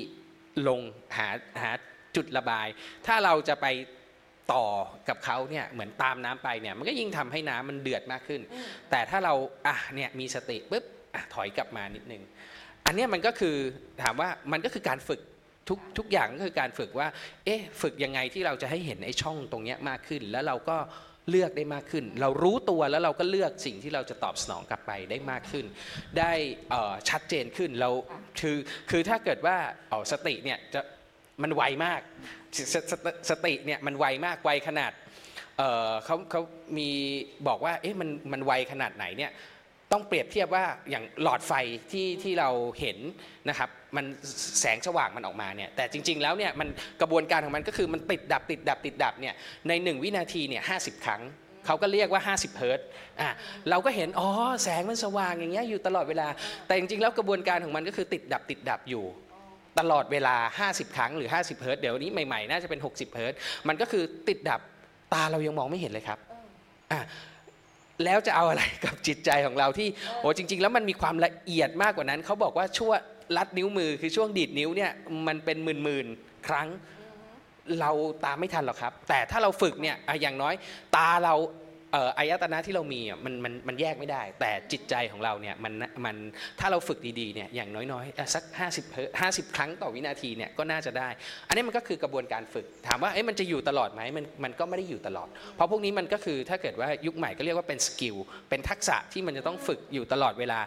[0.67, 0.82] ลง
[1.17, 1.28] หา
[1.62, 1.72] หา
[2.15, 2.67] จุดระบาย
[3.08, 3.67] ถ้าเราจะไป
[4.54, 4.65] ต่อ
[5.10, 8.41] กับเขาเนี่ยเหมือนตามน้ำไปเนี่ยมันก็ยิ่งทำให้น้ำมันเดือดมากขึ้น
[8.91, 9.34] แต่ถ้าเรา
[9.67, 10.84] อะเนี่ยมีสติปุ๊บ
[11.15, 12.24] อะถอยกลับมานิดนึง
[12.86, 13.56] อันนี้มันก็คือ
[14.02, 15.22] ถามว่ามันก็คือการฝึก
[15.70, 17.08] ทุกทุกอย่างก็คือการฝึกว่า
[17.46, 20.78] เอ๊ะฝึกยังไงที่เราจะให้เห็นไอ้ช่องตรงนี้มากขึ้น แล้วเราก็
[21.30, 25.65] เลือกได้มากขึ้น เรารู้ตัวแล้วเราก็เลือกสิ่งที่เราจะตอบสนองกลับไปได้มากขึ้น
[26.20, 26.32] ได้
[27.10, 27.89] ชัดเจนขึ้นเรา
[28.39, 28.58] คือ
[28.89, 29.58] คือถ้าเกิดว่า
[29.91, 30.82] อ๋อสติเนี่ยจะ
[31.44, 32.02] มันไวมาก
[32.74, 32.76] ส
[33.30, 34.91] สติเนี่ยมันไวมากไวขนาด
[36.06, 36.41] เขาเขา
[36.78, 36.89] มี
[37.48, 39.32] บอกว่าเอ๊ะมันมันไวขนาดไหนเนี่ย
[39.91, 41.54] ต้องเปรียบเทียบว่าอย่างหลอดไฟ
[41.91, 42.49] ที่ที่เรา
[42.80, 42.97] เห็น
[43.49, 44.06] นะครับมัน
[44.62, 46.67] แสงสว่างมันออกมาเนี่ยแต่จริง ๆ แล้วเนี่ยมัน
[47.01, 49.34] กระบวนการของมันก็คือมันติดดับติดดับติดดับเนี่ย
[49.67, 50.75] ใน 1 วินาทีเนี่ยห้
[51.06, 51.21] ครั้ง
[51.65, 52.80] เขาก็เรียกว่า 50 เฮิร์ต
[53.21, 53.30] อะ
[53.69, 54.30] เราก็เห็น อ๋อ
[54.63, 56.27] แสงมันสว่างอย่างเงี้ยอยู่ตลอดเวลา
[56.67, 59.04] แต่จริงๆ แล้วกระบวนการของมันก็คือติดดับติดดับอยู่
[59.80, 63.34] ตลอดเวลา 50 ครั้งหรือ 50 เฮิร์ตเดี๋ยวนี้ใหม่ๆ น่าจะเป็น 60 เฮิร์ต
[63.67, 64.62] มันก็คือติดดับ
[65.13, 66.19] ตาเรายังมองไม่เห็นเลยครับ
[66.91, 67.01] อะ
[68.06, 69.88] แล้วจะเอาอะไรกับจิตใจของเราที่
[70.20, 72.98] โอ้จริง ๆ แล้วมันมีความละเอียดมากกว่านั้นเขาบอกว่าช่วง
[73.38, 74.92] ลัดนิ้วมือคือช่วงดีดนิ้วเนี่ย
[75.28, 76.68] มันเป็นหมื่นๆครั้ง
[77.80, 77.92] เรา
[78.26, 80.54] ตามไม่ทันหรอกครับ แต่ถ้าเราฝึกเนี่ยอย่างน้อย
[80.96, 81.36] ตาเรา
[82.17, 85.73] อายตนะที่เรามีมันมันมันแยกไม่ได้ แต่จิตใจของเราเนี่ยมัน
[86.06, 86.15] มัน
[86.60, 88.43] ถ้าเราฝึกดีๆเนี่ยอย่างน้อยๆสัก
[88.97, 91.10] 50 50 ครั้งต่อวินาทีเนี่ยก็น่าจะได้
[91.47, 98.15] อันนี้มันก็คือกระบวนการฝึก ถามว่าเอ๊ะมันจะอยู่ตลอดไหมมันมันก็ไม่ได้อยู่ตลอด เพราะพวกนี้มันก็คือถ้าเกิดว่ายุคใหม่ก็เรียกว่าเป็นสกิล
[98.49, 100.60] เป็นทักษะที่มันจะต้องฝึกอยู่ตลอดเวลา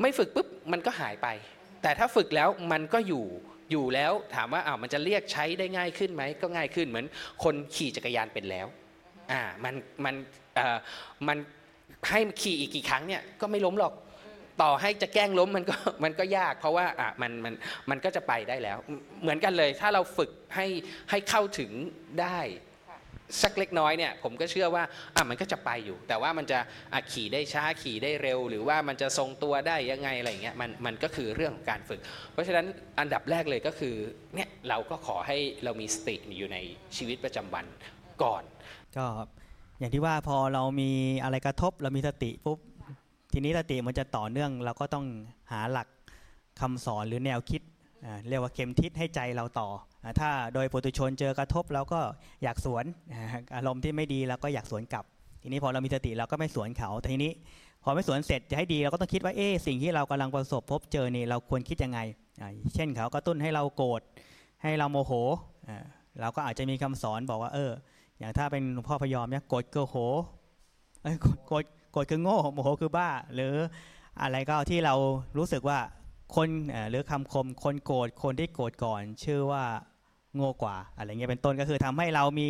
[0.00, 1.28] ไม่ฝึกปุ๊บมันก็หายไป
[1.82, 3.24] แต่ถ้าฝึกแล้วมันก็อยู่
[3.72, 7.06] อยู่แล้วถามว่าอ้าวมันจะเรียกใช้ได้ง่ายขึ้นไหมก็ง่ายขึ้นเหมือน
[7.44, 8.66] คนขี่จักรยานเป็นแล้ว
[9.32, 10.14] อ่ามันมัน
[11.28, 11.38] มัน
[12.10, 13.94] ให้ขี่อีกกี่ครั้งเนี่ยก็ไม่ล้มหรอก
[14.62, 17.54] ต่อให้จะแกล้งล้มมันก็มันก็ยาก เพราะว่าอะมันมัน
[17.90, 18.78] มันก็จะไปได้แล้ว
[19.22, 20.66] เหมือนกันเลยถ้าเราฝึกให้
[21.10, 21.70] ให้เข้าถึง
[22.22, 22.38] ได้
[23.42, 24.84] สักเล็กน้อยเนี่ยผมก็เชื่อว่า
[25.16, 26.58] อะมันก็จะไปอยู่ แต่ว่ามันจะ
[26.92, 32.00] อะขี่ได้ช้าขี่ได้เร็ว หรือว่ามันจะทรงตัวได้ยังไงอะไรอย่างเงี้ยมันมันก็คือเรื่องของการฝึก
[32.32, 32.66] เพราะฉะนั้น
[33.00, 33.94] อันดับแรกเลยก็คือ
[34.34, 36.58] เนี่ยเราก็ขอให้เรามีสติอยู่ใน
[36.96, 37.66] ชีวิตประจำวัน
[38.22, 38.42] ก่อน
[38.98, 39.06] ก็
[39.78, 40.90] อย่างที่ว่าพอเรามี
[41.22, 42.58] อะไรกระทบเรามีสติปุ๊บ
[43.32, 45.06] ทีนี้สติมันจะต่อเนื่อง เราก็ต้อง
[45.52, 45.88] หาหลัก
[46.60, 47.62] คำสอนหรือแนวคิด
[48.28, 49.68] เรียกว่าเข็มทิศให้ใจเราต่อ
[50.04, 52.00] อถ้าโดยปุถุชนเจอกระทบเราก็
[52.42, 52.84] อยากสวน
[53.56, 55.04] อารมณ์ที่ไม่ดีเราก็อยากสวนกลับ
[55.42, 57.32] ทีนี้พอเรามีสติเราก็ไม่สวนเขาแต่ทีนี้
[57.84, 61.98] พอไม่สวนเสร็จจะให้ดีเราก็ต้องคิดว่าเอ๊สิ่งที่เรากำลังประสบพบเจอนี่เราควรคิดยังไง
[62.74, 64.00] เช่นเขากระตุ้นให้เราโกรธ
[64.62, 65.12] ให้เราโมโห
[66.20, 67.70] เราก็อาจจะมีคำสอนบอกว่าเออ
[68.18, 69.96] อย่างถ้าเป็นหลวงพ่อพยอมเนี่ยโกรธคือโห
[71.02, 73.54] เอ้ยโกรธโกรธโกรธคือโง่โมโหคือบ้า หรือ
[74.22, 74.94] อะไรก็ที่เรา
[75.38, 75.78] รู้สึกว่า
[76.34, 76.48] คน
[76.90, 79.64] หรือคำคมคนโกรธคนที่โกรธก่อน ชื่อว่า
[80.36, 82.48] โง่กว่าอะไรเงี้ยเป็นต้นก็คือทำให้เรามี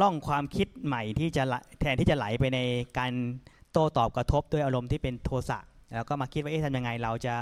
[0.00, 1.42] ล่องความคิดใหม่ที่จะ
[1.80, 2.60] แทนที่จะไหลไปใน
[2.98, 3.12] การ
[3.72, 5.58] โต้ตอบกระทบด้วยอารมณ์ที่เป็นโทสะ
[5.94, 7.34] แล้วก็มาคิดว่าเอ๊ะทำยังไงเราจะ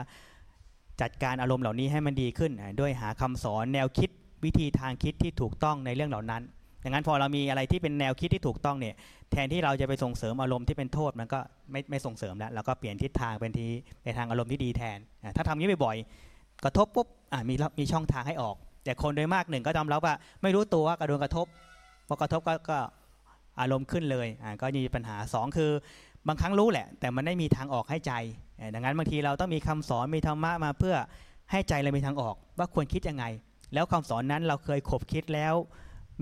[1.01, 4.11] จัดการอารมณ์เหล่านี้ให้มันดีขึ้น ด้วยหาคำสอนแนวคิด
[4.45, 6.43] วิธีทางคิดที่ถูกต้องในเรื่องเหล่านั้น
[6.87, 8.95] ดังนั้นพอเรามีอะไรที่เป็นแนวคิดที่ถูกต้องเนี่ย
[9.33, 11.39] แทนที่เราจะไปส่งเสริมอารมณ์ที่เป็นโทษมันก็
[11.71, 13.71] ไม่ไม่ส่งเสริมแล้วเราก็เปลี่ยนทิศทางเป็นที่
[14.05, 14.99] ในทางอารมณ์ที่ดีแทน
[15.37, 17.07] ถ้าทำอย่างนี้บ่อยๆกระทบปุ๊บ
[17.49, 21.47] มีมีช่องทางให้ออก แต่คนโดยมากหนึ่งก็ทำแล้วว่าไม่รู้ตัวว่ากระโดนกระทบ
[22.09, 22.73] พอกระทบก็ก
[23.61, 24.29] อารมณ์ขึ้นเลย
[24.61, 25.71] ก็มีปัญหาสองคือ
[26.29, 28.13] บางครั้งรู้แหละ แต่มันไม่มีทางออกให้ใจ
[28.75, 30.97] ดังนั้นบางทีเราต้องมีคำสอนมีธรรมะมาเพื่อ
[31.51, 33.25] ให้ใจเรามีทางออก ว่าควรคิดยังไง
[33.75, 35.55] แล้วคำสอนนั้นเราเคยขบคิดแล้ว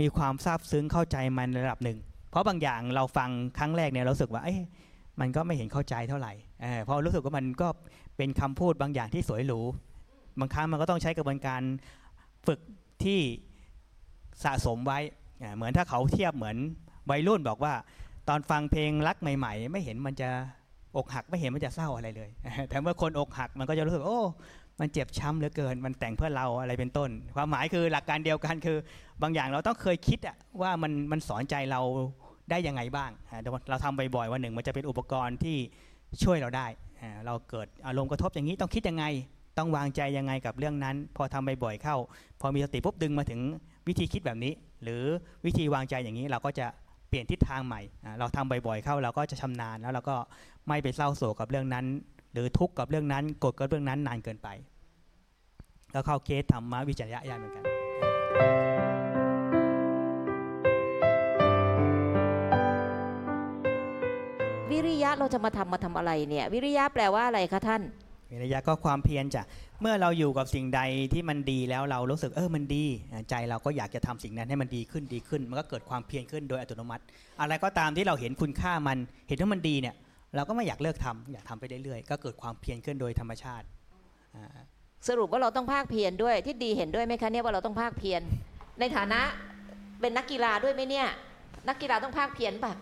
[0.00, 1.98] มีความซาบซึ้งเข้าใจมันระดับหนึ่ง
[2.30, 4.54] เพราะบางอย่างเราฟังครั้งแรกเนี่ยเราสึกว่าเอ้
[5.20, 6.32] มันก็ไม่เห็นเข้าใจเท่าไหร่
[6.84, 7.68] เพราะรู้สึกว่ามันก็
[8.16, 9.60] เป็นคำพูดบางอย่างที่สวยหรู
[10.40, 11.62] บางครั้งมันก็ต้องใช้กระบวนการ
[12.46, 12.60] ฝึก
[13.04, 13.20] ที่
[14.44, 14.98] สะสมไว้
[15.56, 16.56] เหมือนถ้าเขาเทียบเหมือน
[17.10, 17.74] วัยรุ่นบอกว่า
[18.28, 20.28] ตอนฟังเพลงรักใหม่ ๆ ไม่เห็นมันจะ
[20.96, 22.30] อกหักไม่เห็นมันจะเศร้าอะไรเลย
[22.68, 24.20] แต่เมื่อคนอกหักมันก็จะรู้สึกโอ้
[24.80, 28.78] มันเจ็บช้ำเหลือเกิน มันแต่งเพื่อเราอะไรเป็นต้น ความหมายคือหลักการเดียวกันคือ
[29.22, 31.80] บางอย่างเราต้องเคยคิดอะว่ามันมันสอนใจเรา
[32.50, 33.10] ได้ยังไงบ้าง
[33.70, 35.56] เราทำบ่อยๆวันหนึ่งมันจะเป็นอุปกรณ์ที่
[36.24, 36.66] ช่วยเราได้
[37.26, 39.04] เราเกิดอารมณ์กระทบอย่างนี้ต้องคิดยังไง
[39.58, 41.96] ต้องวางใจยังไงกับเรื่องนั้น พอทำบ่อยๆเข้า
[42.40, 43.40] พอมีสติปุ๊บดึงมาถึง
[43.88, 45.02] วิธีคิดแบบนี้ หรือ
[45.46, 46.66] วิธีวางใจอย่างนี้เราก็จะ
[47.08, 47.80] เปลี่ยนทิศทางใหม่
[48.18, 50.16] เราทำบ่อยๆเข้าเราก็จะชำนาญแล้วเราก็
[50.68, 51.86] ไม่ไปเศร้าโศกกับเรื่องนั้น
[52.34, 54.48] หรือทุกข์กับเรื่องนั้นโกรธกับเรื่องนั้นนานเกินไป
[55.94, 57.64] ก็เข้าเคสธรรมะวิจารยญาณเหมือนกัน
[64.70, 67.82] วิริยะเราจะมาทำมาทำอะไรเนี่ย วิริยะแปลว่าอะไรคะท่าน
[68.32, 69.42] วิริยะก็ความเพียรจ้ะ
[69.80, 70.80] เมื่อเราอยู่กับสิ่งใด
[71.12, 77.02] ที่มันดีแล้วเรารู้สึกเออมันดีอ่าใจเราก็อยากจะทำสิ่งนั้นให้มันดีขึ้นดีขึ้น มันก็เกิดความเพียรขึ้นโดยอัตโนมัติ
[77.40, 79.94] อะไรก็ตามที่เราเห็นคุณค่ามันเห็นว่ามันดีเนี่ย
[80.36, 83.66] เราก็ไม่อยากเลิกทำอยากทำไปเรื่อยๆ ก็เกิดความเพียรขึ้นโดยธรรมชาติ
[84.36, 84.46] อ่า
[85.08, 88.22] สรุปว่าเราต้องภาคเพียรด้วยที่ดีเห็นด้วยไหมคะเนี่ยว่าเราต้องภาคเพียร
[88.80, 89.20] ในฐานะ
[90.00, 91.08] เป็นนักกีฬาด้วยไหมเนี่ย
[91.68, 92.72] นักกีฬาต้องภาคเพียรป่ะ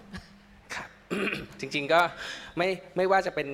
[0.74, 0.88] ครับ
[1.60, 2.00] จริงๆก็
[2.56, 3.48] ไม่ไม่ว่าจะเป็น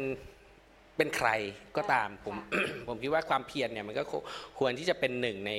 [0.96, 1.28] เป็นใคร
[1.76, 2.34] ก็ตามผม
[2.88, 4.20] ผมคิดว่าความเพียรเนี่ยมันก็คว
[4.58, 5.52] ควรที่จะเป็นหนึ่งใน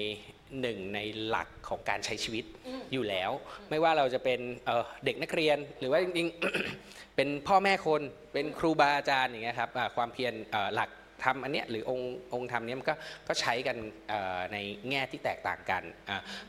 [0.62, 3.32] หนึ่งในหลักของการใช้ชีวิตอืมอยู่แล้ว
[3.70, 8.02] ไม่ว่าเราจะเป็นเอ่อเด็กนักเรียนหรือว่าจริงๆเป็นพ่อแม่คน
[8.34, 10.90] เป็นครูบาอาจารย์อย่างเงี้ยครับอ่าความเพียรเอ่อหลัก
[11.24, 12.96] ทำอันเนี้ยหรือองค์องค์ธรรมเนี้ยมันก็
[13.28, 13.78] ก็ใช้กัน
[14.54, 14.58] ใน
[14.90, 15.84] แง่ที่แตกต่างกัน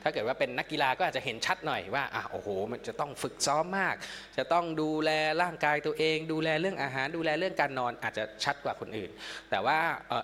[0.03, 3.95] ถ้าเกิดว่าเป็นนักกีฬาก็อาจจะเห็นชัดหน่อยว่าอะโอ้โหมันจะต้องฝึกซ้อมมาก
[4.39, 5.11] จะต้องดูแล
[5.43, 9.11] ร่างกายตัวเอง ดูแลเรื่องอาหาร ดูแลเรื่องการนอนอาจจะชัดกว่าคนอื่น
[9.51, 9.79] แต่ว่า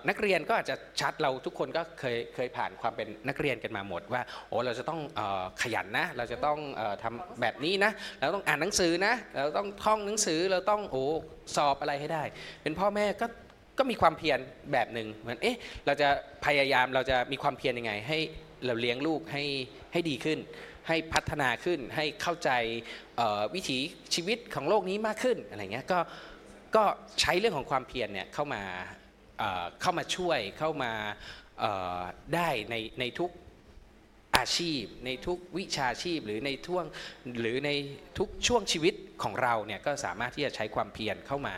[0.08, 5.20] นักเรียนก็อาจจะชัดเราทุกคนก็เคยเคยผ่านความเป็นนักเรียนกันมาหมดว่าโอ้เราจะต้องอ
[5.62, 11.06] ขยันนะเราจะต้องออทำแบบนี้นะเราต้องอ่านหนังสือนะเราต้องท่องหนังสือเราต้องโอ้
[11.56, 12.22] สอบอะไรให้ได้
[12.62, 13.26] เป็นพ่อแม่ก็
[13.78, 14.38] ก็มีความเพียร
[14.72, 16.08] แบบหนึ่งเหมือนเอ๊ะเราจะ
[16.46, 18.18] พยายามเราจะมีความเพียรยังไง ให้
[18.64, 19.44] เราเลี้ยงลูกให้
[19.92, 20.38] ให้ดีขึ้น
[20.88, 22.50] ให้พัฒนาขึ้นให้เข้าใจ
[23.54, 23.78] วิถี
[24.14, 25.98] ชีวิตของโลกนี้มากขึ้นอะไรเงี้ยก็
[26.76, 26.84] ก็
[27.20, 28.62] ใช้เรื่องของความเพียรเนี่ยเข้ามา
[29.80, 30.92] เข้ามาช่วยเข้ามา
[32.34, 33.30] ได้ในในทุก
[34.38, 36.84] อาชีพ ในทุกวิชาชีพหรือในท่วง
[37.40, 37.70] หรือใน
[38.18, 41.56] ทุกช่วงชีวิตของเราเนี่ยก็สามารถที่จะใช้ความเพียรเข้ามา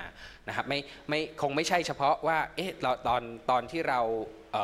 [0.49, 4.01] นะครับไม่ไม่คงไม่ใช่เฉพาะว่าเอ๊ะเราตอนตอนที่เรา
[4.53, 4.57] เ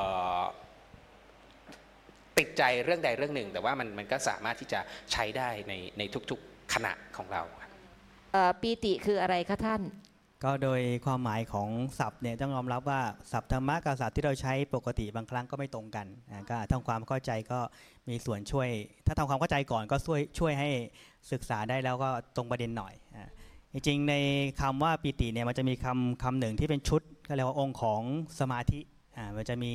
[2.38, 4.80] ติดใจเรื่องใดเรื่องหนึ่ง แต่ว่ามันมันก็สามารถที่จะ
[5.12, 7.42] ใช้ได้ในในทุกๆขณะของเรา
[8.60, 9.82] ปีติคืออะไรคะท่าน
[10.44, 13.00] ก็โดยความหมายของศัพท์เนี่ยต้องยอมรับว่า
[13.32, 16.06] ศัพท์ธรรมะกับศัพท์ที่เราใช้ปกติบางครั้งก็ไม่ตรงกัน
[16.50, 17.60] ก็ทำความเข้าใจก็
[18.08, 18.68] มีส่วนช่วย
[19.06, 20.70] ถ้าทำความเข้าใจก่อนก็ช่วยช่วยให้
[21.32, 23.28] ศึกษาได้แล้วก็ตรงประเด็นหน่อยอ่า
[23.72, 24.14] จริงๆใน
[24.60, 28.02] คำว่าปีติเนี่ยมันจะมีคำคำหนึ่งที่เป็นชุดก็เรียกว่าองค์ของ
[28.40, 28.80] สมาธิ
[29.16, 29.72] อ่ามันจะมี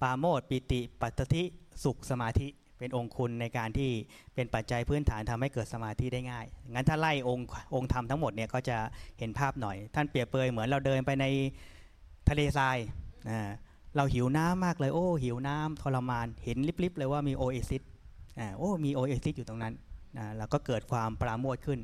[0.00, 1.42] ปาโมทย์ปิติ ปัสสธิ
[1.84, 3.90] สุขสมาธิ เป็นองค์คุณในการที่
[4.34, 8.76] เป็นปัจจัยพื้นฐานทำให้เกิดสมาธิได้ง่าย งั้นถ้าไล่องค์องค์ธรรมทั้งหมดเนี่ยก็จะ
[9.18, 11.26] เห็นภาพหน่อย ท่านเปรียบเปรยเหมือนเราเดินไปใน
[12.28, 12.76] ทะเลทราย
[13.96, 17.82] เราหิวน้ำมากเลยโอ้หิวน้ำทรมานเห็นลิบๆเลยว่ามีโอเอซิส
[18.38, 19.74] อ่าโอ้มีโอเอซิสอยู่ตรงนั้น
[20.36, 21.78] เราก็เกิดความปราโมทขึ้น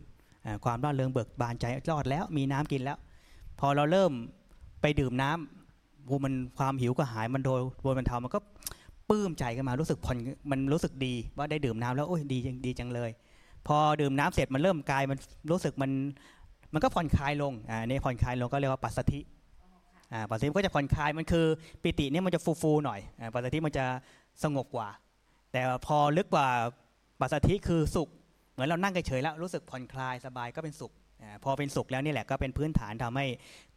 [0.64, 2.98] ความร่าเริงเบิกบานใจรอดแล้วมีน้ำกินแล้ว
[3.60, 4.12] พอเราเริ่ม
[4.80, 8.40] ไปดื่มน้ำมันความหิวก็หายมันโดยโดยมันเทามันก็
[9.10, 10.18] ปลื้มใจขึ้นมารู้สึกผ่อน
[10.50, 13.10] มันรู้สึกดีว่าได้ดื่มน้ำแล้วโอ้ยดีจังดีจังเลย
[13.66, 15.18] พอดื่มน้ำเสร็จมันเริ่มกายมัน
[15.50, 15.90] รู้สึกมัน
[16.72, 19.20] มันก็ผ่อนคลายลงอ่านี่ผ่อนคลายลงก็เรียกว่าปัสสธิ
[20.12, 21.46] อ่าปัสสธิก็จะผ่อนคลายมันคือ
[21.82, 23.84] ปิติเนี่ยมันจะฟูฟูๆหน่อยอ่าปัสสธิมันจะ
[24.42, 24.88] สงบกว่า
[25.52, 26.48] แต่พอลึกกว่า
[27.20, 28.08] ปัสสธิคือสุข
[28.52, 30.92] เหมือนเรานั่งเฉยๆแล้วรู้สึกผ่อนคลายสบายก็เป็นสุข
[31.22, 33.26] อาพอเป็นสุขแล้วนี่แหละก็เป็นพื้นฐานทำให้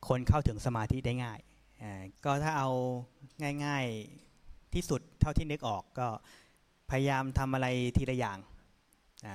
[0.08, 1.40] คนเข้าถึงสมาธิได้ง่าย
[1.82, 2.70] อ่าก็ถ้าเอา
[3.66, 3.86] ง่าย
[4.20, 4.33] ๆ
[4.76, 6.08] ที่สุดเท่าที่นึกออกก็
[6.92, 8.38] พยายามทำอะไรทีละอย่าง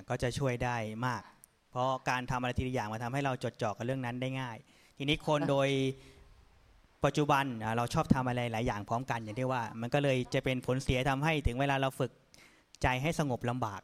[0.09, 1.23] ก็จะช่วยได้มาก
[1.71, 4.57] เพราะการทำอะไรทีละอย่างมาทำให้เราจดจ่อกับเรื่องนั้นได้ง่าย
[4.97, 5.69] ทีนี้คนโดย
[7.05, 7.45] ปัจจุบัน
[7.77, 12.11] เราชอบทำอะไรหลายอย่างพร้อมกันอย่างที่ว่า มันก็เลยจะเป็นผลเสียทำให้ถึงเวลาเราฝึก
[12.83, 13.81] ใจให้สงบลำบาก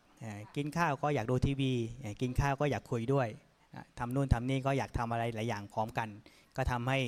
[0.56, 1.72] กินข้าวก็อยากดูทีวี
[2.20, 3.28] กินข้าวก็อยากคุยด้วย
[3.74, 6.08] อ่าทำนู่นทำนี่ก็อยากทำอะไรหลายอย่างพร้อมกัน
[6.56, 6.98] ก็ทำให้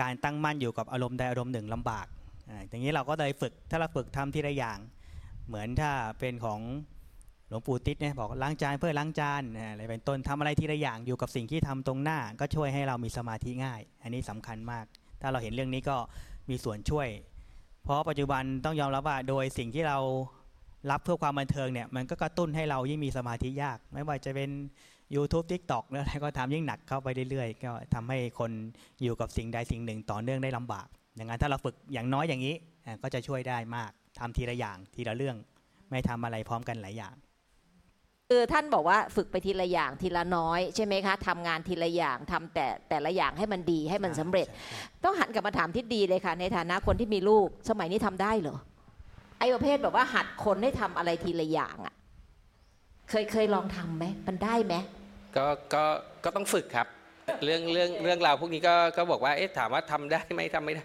[0.00, 2.06] การตั้งมั่นอยู่กับอารมณ์ใดอารมณ์หนึ่งลำบาก
[2.68, 4.78] อย่างนี้เราก็เลยฝึกถ้าเราฝึกทำทีละอย่าง
[5.46, 6.60] เหมือนถ้าเป็นของ
[7.48, 14.84] หลวงปู่ติดเนี่ยบอกล้างจานเพื่อล้างจานอะไรเป็นต้นทำอะไรทีละอย่างอยู่กับสิ่งที่ทำตรงหน้า ก็ช่วยให้เรามีสมาธิง่าย อันนี้สำคัญมาก
[15.20, 15.96] ถ้าเราเห็นเรื่องนี้ก็
[16.50, 17.08] มีส่วนช่วย
[17.84, 19.98] เพราะปัจจุบันต้องยอมรับว่าโดยสิ่งที่เรา
[20.90, 24.50] รับเพื่อความบันเทิงเนี่ยมันก็กระตุ้นให้เรายิ่งมีสมาธิยาก ไม่ว่าจะเป็น
[25.14, 28.50] YouTube TikTok หรืออะไรก็ทำยิ่งหนักเข้าไปเรื่อยๆ ก็ทำให้คน
[29.02, 32.54] อยู่กับสิ่งใดสิ่งหนึ่งต่อเนื่องได้ลำบาก อย่างนั้นถ้าเราฝึกอย่างน้อยอย่างนี้
[32.86, 35.36] อ่าก็จะช่วยได้มากทำทีละอย่างทีละเรื่อง
[35.90, 37.14] ไม่ทำอะไรพร้อมกันหลายอย่าง
[38.30, 44.46] คือท่านบอกว่าฝึกไปทีละอย่างทีละน้อยใช่ไหมคะทำงานทีละอย่างทำแต่แต่ละอย่างให้มันดีให้มันสำเร็จ
[45.04, 48.58] ต้องหันกลับมาถามทิศดีเลยค่ะ ในฐานะคนที่มีลูกสมัยนี้ทำได้เหรอ
[49.38, 51.94] ไอ้ประเภทแบบว่าหัดคนให้ทำอะไรทีละอย่างอะ
[53.10, 54.74] เคยเคยลองทำไหมมันได้ไหม
[55.36, 55.84] ก็ก็
[56.24, 56.86] ก็ต้องฝึกครับ
[57.44, 60.82] เรื่องเรื่องเรื่องราวพวกนี้ก็ก็บอกว่าเอ๊ะถามว่าทำได้ไหมทำไม่ได้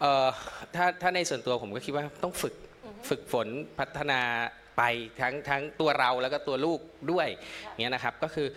[0.00, 0.28] เอ่อ
[0.74, 2.54] ถ้าถ้าในส่วนตัวผมก็คิดว่าต้องฝึก
[3.08, 4.20] ฝึกฝนพัฒนา
[4.78, 4.82] ไป
[5.20, 6.80] ทั้งทั้งตัวเราแล้วก็ตัวลูก
[7.12, 7.28] ด้วย
[7.80, 8.48] เงี้ยนะครับก็คือ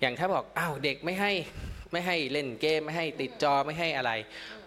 [0.00, 1.32] อย่างถ้าบอกอ้าวเด็กไม่ให้
[1.92, 4.12] ไม่ให้เล่นเกมไม่ให้ติดจอไม่ให้อะไร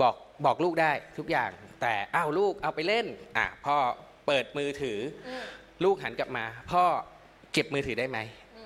[0.01, 3.05] บอกบอกลูกได้ทุกอย่าง แต่อ้าวลูกเอาไปเล่น
[3.37, 3.77] อะพ่อ
[4.27, 5.29] เปิดมือถืออ
[5.83, 6.83] ลูกหันกลับมา พ่อ
[7.53, 8.17] เก็บมือถือได้ไหม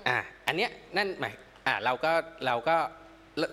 [0.08, 1.34] อะอันเนี้ยนั่นหมาย
[1.66, 2.12] อะเราก็
[2.46, 2.76] เราก็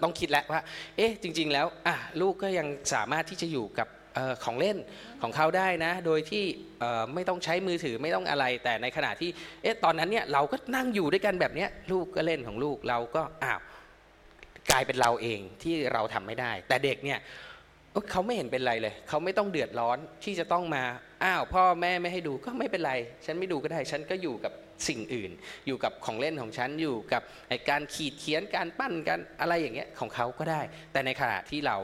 [0.03, 0.61] ต้องคิดแล้วว่า
[0.97, 4.77] เอ๊ะ จริง ๆ แล้วอะลูกก็ยังสามารถที่จะอยู่กับออของเล่น
[5.21, 6.43] ของเขาได้นะ โดยที่
[7.13, 9.29] ไม่ต้องใช้มือถือไม่ต้องอะไร แต่ในขณะที่
[9.63, 13.59] เอ๊ะ ตอนนั้นเนี่ยเราก็นั่งอยู่ด้วยกันแบบเนี้ยลูกก็เล่นของลูกเราก็อ้าว
[14.71, 17.19] กลายเป็นเราเองที่เราทำไม่ได้ แต่เด็กเนี่ย
[18.11, 20.83] เขาไม่เห็นเป็นไรเลย เขาไม่ต้องเดือดร้อนที่จะต้องมา
[21.23, 22.93] อ้าว พ่อแม่ไม่ให้ดูก็ไม่เป็นไร
[23.25, 24.53] ฉันไม่ดูก็ได้ ฉันก็อยู่กับ
[24.87, 25.31] สิ่งอื่น
[25.67, 31.77] อยู่กับของเล่นของฉันอยู่กับไอ้การขีดเขียนการปั้นการอะไรอย่างเงี้ยของเขาก็ได้ แต่ในขณะที่เรา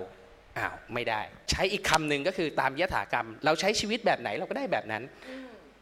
[0.57, 5.03] อ้าวไม่ได้ ใช้อีกคำหนึ่งก็คือตามยถากรรม เราใช้ชีวิตแบบไหนเราก็ได้แบบนั้น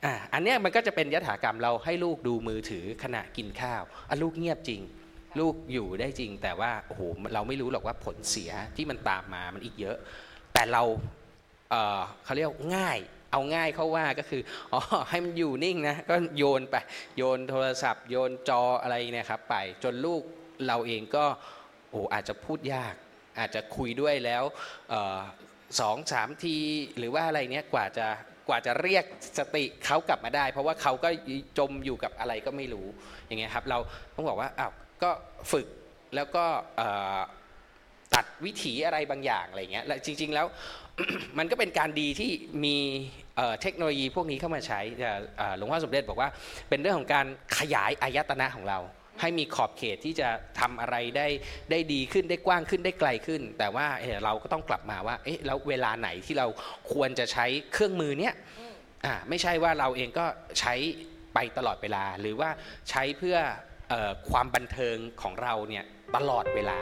[0.06, 4.82] อ่าอันเนี้ยมันก็จะเป็นยถากรรมเราให้ลูกดูมือถือขณะกินข้าวอะลูกเงียบจริง
[5.40, 7.02] ลูกอยู่ได้จริง แต่ว่าโอ้โห
[7.34, 9.98] เราไม่รู้หรอกว่าผลเสียที่มันตามมามันอีกเยอะ
[10.54, 10.84] แต่เรา
[11.72, 13.00] เอ่อเขาเรียกง่าย
[13.36, 14.42] เอาง่ายเข้าว่าก็คือ
[14.74, 16.76] อ๋อให้มันอยู่นิ่งนะก็โยนไป
[17.18, 20.22] โยนโทรศัพท์ โยนจออะไรเนี่ยครับไปจนลูก
[20.68, 21.26] เราเองก็
[21.90, 22.96] โอ้อาจจะพูดยาก
[23.40, 24.44] อาจจะคุยด้วยแล้ว
[24.94, 25.20] ออ
[25.80, 26.58] สองสามที
[26.98, 28.08] หรือว่าอะไรเนี้ยกว่าจะ
[28.48, 29.06] กว่าจะเรียก
[29.38, 31.10] สติเขากลับมาได้ เพราะว่าเขาก็
[31.58, 32.88] จมอยู่กับอะไรก็ไม่รู้
[33.28, 33.80] อย่างเงี้ยครับเรา
[34.16, 34.72] ต้องบอกว่าอ้าว
[35.04, 35.12] ก็
[35.52, 35.68] ฝึก
[36.16, 36.46] แล้วก็
[38.16, 40.48] ตัดวิถีอะไรบางอย่างอะไรเงี้ยและจริง ๆ แล้ว
[41.38, 42.32] มันก็เป็นการดีที่
[42.66, 42.78] มี
[43.62, 44.80] เทคโนโลยีพวกนี้เข้ามาใช้
[45.58, 46.30] หลวงพ่อสมเด็จบอกว่า
[46.70, 47.26] เป็นเรื่องของการ
[47.58, 48.80] ขยายอายตนะของเรา
[49.22, 50.30] ให้มีขอบเขตที่จะ
[50.60, 51.28] ทำอะไรได้
[51.72, 56.48] ได้ดีขึ้นได้กว้างขึ้นได้ไกลขึ้น แต่ว่าเเราก็ต้องกลับมาว่าเอ๊ะแล้วเวลาไหนที่เรา
[56.94, 58.34] ควรจะใช้เครื่องมือเนี้ย
[59.06, 60.26] อ่าไม่ใช่ว่าเราเองก็
[60.60, 60.74] ใช้
[61.34, 62.50] ไปตลอดเวลา หรือว่า
[62.90, 63.38] ใช้เพื่อ
[63.92, 65.84] ออความบันเทิงของเราเนี่ย
[66.16, 66.78] ตลอดเวลา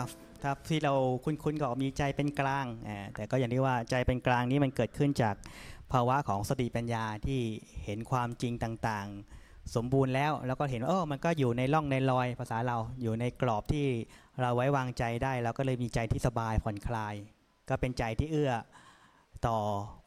[0.00, 0.04] าถ้า
[0.42, 0.94] ถ้าที่เรา
[1.24, 2.66] คุ้นๆก็มีใจเป็นกลาง
[3.14, 5.34] แต่ก็อย่างที่ว่าใจเป็นกลางนี้มันเกิดขึ้นจาก
[5.92, 7.40] ภาวะของสติปัญญาที่
[7.84, 13.86] เห็นความจริงต่างๆ สมบูรณ์แล้ว แล้วก็เห็นว่าเออมันก็อยู่ในร่องในรอยภาษาเราอยู่ในกรอบที่
[14.40, 17.14] เราไว้วางใจได้เราก็เลยมีใจที่สบายผ่อนคลาย
[17.68, 18.52] ก็เป็นใจที่เอื้อ
[19.46, 19.58] ต่อ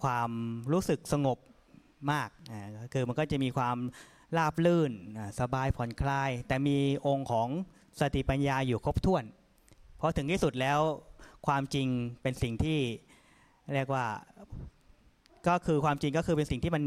[0.04, 0.30] ความ
[0.72, 1.38] รู้สึกสงบ
[2.12, 2.30] มาก
[2.84, 3.78] ก็คือมันก็จะมีความ
[4.38, 4.92] ราบลื่น
[5.40, 6.78] สบายผ่อนคลาย แต่มี
[7.08, 7.48] องค์ของ
[8.00, 9.24] สติปัญญาอยู่ครบถ้วน
[10.00, 10.80] เพราะถึงที่สุดแล้ว
[11.48, 11.88] ความจริง
[12.22, 12.80] เป็นสิ่งที่
[13.74, 14.06] เรียกว่า
[15.48, 16.84] ก็คือความจริงก็คือเป็นสิ่งที่มัน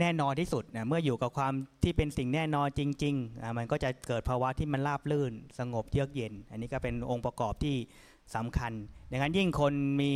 [0.00, 7.76] แน่นอนที่สุดนะเมื่ออยู่กับความที่เป็นสิ่งแน่นอนจริงๆมันก็จะเกิดภาวะที่มันราบลื่น สงบเยือกเย็น อันนี้ก็เป็นองค์ประกอบที่
[8.34, 8.72] สำคัญ
[9.10, 10.12] ดังนั้นยิ่งคนมี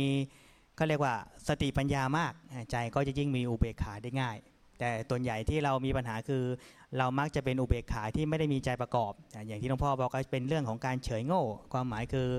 [0.79, 1.15] ก็เรียกว่า
[1.47, 2.33] สติปัญญามาก
[2.71, 4.37] ใจก็จะยิ่งมีอุเบกขาได้ง่าย
[4.79, 6.43] แต่ตัวใหญ่ที่เรามีปัญหาคือ
[6.97, 9.13] เรามักจะเป็นอุเบกขาที่ไม่ได้มีใจประกอบ
[9.47, 12.29] อย่างที่หลวงพ่อบอกก็เป็นเรื่องของการเฉยโง่ ความหมายคือ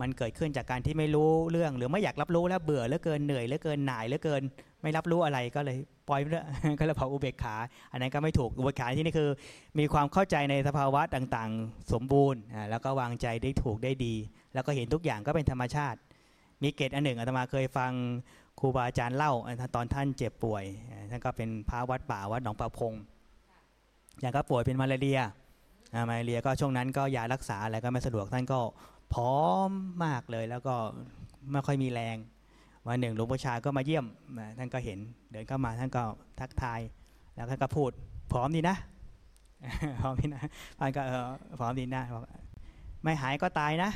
[0.00, 4.42] มันเกิดขึ้นจากการที่ไม่รู้เรื่อง หรือไม่อยากรับรู้แล้วเบื่อเหลือเกินเหนื่อยเหลือเกินหน่ายเหลือเกิน
[4.82, 5.76] ไม่รับรู้อะไรก็เลย
[6.08, 6.42] ปล่อยเรื่อ
[6.78, 7.54] ก็เลยเผาอุเบกขา
[7.92, 9.30] อันนั้นก็ไม่ถูกอุเบกขาที่นี่คือ
[9.78, 14.14] มีความเข้าใจในสภาวะต่างๆ สมบูรณ์แล้วก็วางใจได้ถูกได้ดี
[14.54, 15.98] แล้วก็เห็นทุกอย่างก็เป็นธรรมชาติ
[16.62, 17.92] มีเกตอันหนึ่งอาตมาเคยฟัง
[18.58, 19.32] ครูบาอาจารย์เล่า
[19.74, 20.64] ตอนท่านเจ็บป่วย
[21.10, 22.92] ท่านก็เป็นพระวัดป่าวัดหนองประพง
[24.20, 25.20] อย่างก็ป่วยเป็นมาลาเรีย
[26.08, 28.60] มาลาเรียก็ช่วงนั้นก็ยารักษาอะไรก็ไม่สะดวกท่านก็
[29.14, 29.70] พร้อม
[30.04, 30.74] มากเลยแล้วก็
[31.52, 32.16] ไม่ค่อยมีแรง
[32.86, 34.06] วันหนึ่งหลวงพ่อชาก็มาเยี่ยม
[34.58, 34.98] ท่านก็เห็น
[35.30, 36.02] เดินเข้ามาท่านก็
[36.40, 36.80] ทักทาย
[37.34, 37.90] แล้วท่านก็พูด
[38.32, 38.76] พร้อมดีนะ
[40.00, 40.42] พร้อมดีนะ
[40.78, 41.26] ท่านก็เออ
[41.60, 42.24] พร้อมดีนะบอก
[43.02, 43.90] ไม่หายก็ตายนะ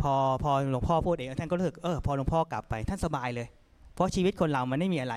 [0.00, 3.46] พอพอหลวงพ่อพูดเองท่านก็รู้สึกเออพอหลวงพ่อกลับไปท่านสบายเลย
[3.94, 5.16] เพราะชีวิตคนเรามันไม่มีอะไร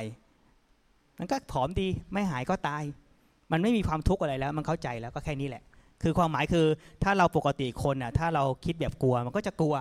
[1.20, 2.84] มันก็ผอมดีไม่หายก็ตาย
[3.52, 5.64] มันไม่มีความทุกข์อะไรแล้ว มันเข้าใจแล้วก็แค่นี้แหละ
[6.04, 6.66] คือความหมายคือ
[7.04, 9.76] ถ้าเราปกติคนอะถ้าเราคิดแบบกลัวมันก็จะกลัว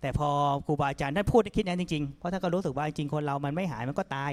[0.00, 0.28] แต่พอ
[0.66, 4.32] ครูบาอาจารย์ท่านพูดคิดนั้นจริงๆเพราะท่านก็รู้สึกว่าจริงคนเรามันไม่หายมันก็ตาย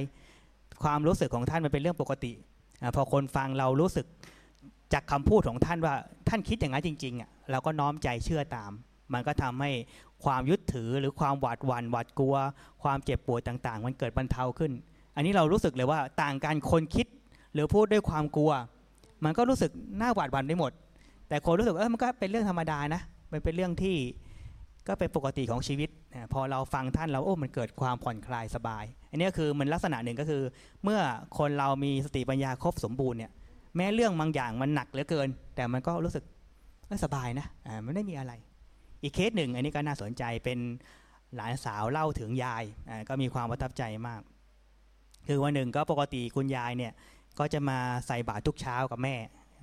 [0.84, 2.32] ความรู้สึกของท่านมันเป็นเรื่องปกติ
[2.96, 4.06] พอคนฟังเรารู้สึก
[4.94, 5.94] จากคำพูดของท่านว่า
[6.30, 8.72] ท่านคิดอย่างนั้นจริงๆอะเราก็น้อมใจเชื่อตาม
[9.14, 9.72] มันก็ทำให้
[10.24, 12.36] ความยึดถือหรือความหวาดหวั่นหวาดกลัว
[12.84, 14.72] ความเจ็บปวดต่างๆ มันเกิดบรรเทาขึ้น
[15.16, 17.08] อันนี้เรารู้สึกเลยว่าต่างกันคนคิด
[17.54, 18.52] หรือพูดด้วยความกลัว
[19.24, 20.72] มันก็รู้สึกน่าหวาดหวั่นไปหมด
[21.30, 23.02] แต่คนรู้สึกเออมันก็เป็นเรื่องธรรมดานะ
[23.32, 23.96] มันเป็นเรื่องที่
[24.88, 25.90] ก็เป็นปกติของชีวิต
[26.34, 30.42] พอเราฟังท่านเราโอ้มันเกิดความผ่อนคลายสบาย อันนี้ก็คือมันลักษณะหนึ่งก็คือ
[30.84, 31.00] เมื่อ
[31.38, 33.32] คนเรามีสติปัญญาครบสมบูรณ์เนี่ย
[33.76, 36.24] แม้เรื่องบางอย่างมันหนักเหลือเกิน แต่มันก็รู้สึก
[37.04, 38.34] สบายนะอ่ามันไม่มีอะไร
[39.04, 40.60] อีกเคสหนึ่ง อันนี้ก็น่าสนใจเป็น
[41.36, 42.64] หลานสาวเล่าถึงยาย
[43.10, 44.22] ก็มีความประทับใจมาก
[45.28, 46.94] คือวันหนึ่งก็ปกติคุณยายเนี่ย
[47.40, 47.78] ก็จะมา
[48.08, 49.16] ใส่บาตรทุกเช้ากับแม่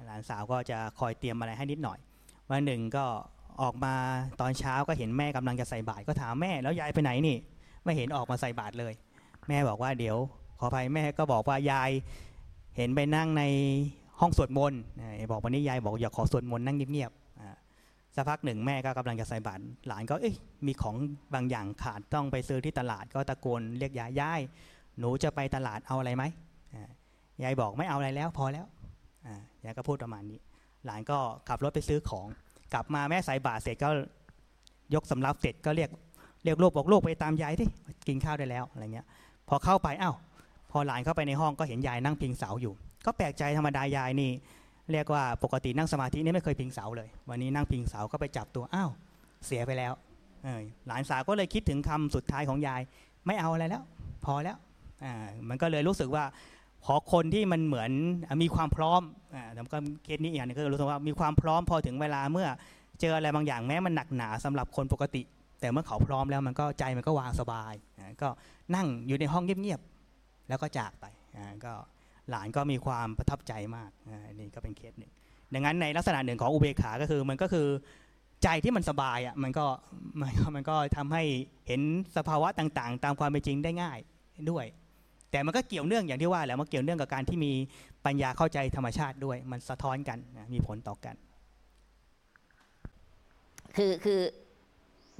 [0.06, 1.98] หลานสาวก็จะคอยเตรียมอะไรให้นิดหน่อย
[2.50, 3.04] วันหนึ่งก็
[3.62, 3.94] ออกมา
[4.40, 7.36] ตอนเช้าก็เห็นแม่กำลังจะใส่บาตรก็ถามแม่แล้วยายไปไหนนี่
[7.84, 8.92] ไม่เห็นออกมาใส่บาตรเลย
[9.48, 10.16] แม่บอกว่าเดี๋ยว
[10.58, 11.90] ขออภัยแม่ก็บอกว่ายาย
[12.76, 13.42] เห็นไปนั่งใน
[14.20, 14.80] ห้องสวดมนต์
[15.30, 17.25] บอกวันนี้ยายบอกอยากขอสวดมนต์นั่งเงียบๆ
[18.16, 20.34] สักพักหนึ่งแม่ก็กำลังจะใส่บาตรหลานก็เอ้ย
[20.66, 20.96] มีของ
[21.34, 24.40] บางอย่างขาดต้องไปซื้อที่ตลาดก็ตะโกนเรียกยายยาย
[24.98, 26.24] หนูจะไปตลาดเอาอะไรไหม
[27.42, 28.66] ยายบอกไม่เอาอะไรแล้วพอแล้ว
[29.64, 30.38] ยายก็พูดประมาณนี้
[30.86, 32.26] หลานก็ขับรถไปซื้อของ
[32.74, 33.88] กลับมาแม่ใส่บาตรเสร็จก็
[34.94, 35.90] ยกสำรับเสร็จก็เรียก
[36.44, 37.68] เรียกลูกบอกลูกไปตามยายที่
[38.08, 39.06] กินข้าวได้แล้วอะไรเงี้ย
[39.48, 40.14] พอเข้าไปอ้าว
[40.70, 42.74] พอหลานเข้าไปในห้องก็เห็นยายนั่งพิงเสาอยู่
[43.06, 44.30] ก็แปลกใจธรรมดายายนี่
[44.92, 48.90] เรียกว่าปกตินั่งสมาธินี่ไม่เคยพิงเสาเลย วันนี้นั่งพิงเสาก็ไปจับตัวอ้าว
[49.46, 49.92] เสียไปแล้ว
[50.44, 52.80] เออหลานสาวก็เลยคิดถึงคำสุดท้ายของยาย
[53.26, 53.82] ไม่เอาอะไรแล้ว
[54.24, 54.56] พอแล้ว
[55.04, 55.14] อ่า
[55.48, 56.24] มันก็เลยรู้สึกว่า
[56.86, 57.90] ขอคนที่มันเหมือน
[58.42, 59.02] มีความพร้อม
[59.34, 62.48] อ่าแต่ก็เคสนี้อีกอย่างนึงก็รู้สึกว่ามีความพร้อมพอถึงเวลาเมื่อ
[63.00, 65.22] เจออะไรบางอย่างแม้มันหนักหนาสำหรับคนปกติ
[65.60, 67.72] แต่เมื่อเขาพร้อมแล้วมันก็ใจมันก็วางสบาย
[68.22, 68.28] ก็
[68.74, 71.04] นั่งอยู่ในห้องเงียบๆแล้วก็จากไป
[71.64, 71.72] ก็
[72.30, 73.90] หลานก็มีความประทับใจมาก
[74.26, 75.12] อันนี่ก็เป็นเคสหนึ่ง
[75.54, 77.66] ดังนั้นในลักษณะหนึ่งของอุเบกขาก็คือมันก็คือ
[78.44, 79.66] ใจที่มันสบายอะมันก็
[80.20, 81.22] มันก็มันก็ทำให้
[81.66, 81.80] เห็น
[82.16, 83.98] สภาวะต่างๆ ตามความเป็นจริงได้ง่าย
[84.50, 84.64] ด้วย
[85.30, 87.52] แต่มันก็เกี่ยวเนื่องอย่างที่ว่าแหละมันเกี่ยวเนื่องกับการที่มี
[88.06, 90.18] ปัญญาเข้าใจธรรมชาติด้วย มันสะท้อนกัน
[90.52, 91.14] มีผลต่อกัน
[93.76, 94.20] คือคือ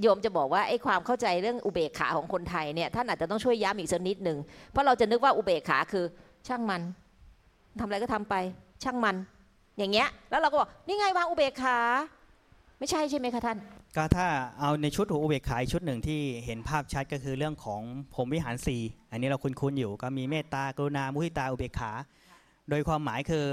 [0.00, 4.38] โยมจะบอกว่าไอ้ความเข้าใจเรื่องอุเบกขาของคนไทยเนี่ยท่านอาจจะต้องช่วยย้ำอีกสักนิดหนึ่ง
[4.70, 6.04] เพราะเราจะนึกว่าอุเบกขาคือ
[6.48, 6.82] ช่างมัน
[7.78, 8.34] ทำอะไรก็ทำไป
[8.82, 9.16] ช่างมัน
[9.78, 11.78] อย่างเงี้ย แล้วเราก็บอกนี่ไงวางอุเบกขา
[12.78, 13.58] ไม่ใช่ใช่ไหมคะท่าน
[13.96, 14.26] ก็ถ้า
[14.60, 17.80] เอาในชุดอุเบกขาชุดหนึ่งที่เห็นภาพชัดก็คือเรื่องของ
[18.14, 18.76] พรหมวิหารสี
[19.10, 21.92] อันนี้เราคุ้นๆอยู่ ก็มีเมตตากรุณามุทิตาอุเบกขา
[22.70, 23.46] โดยความหมายคือ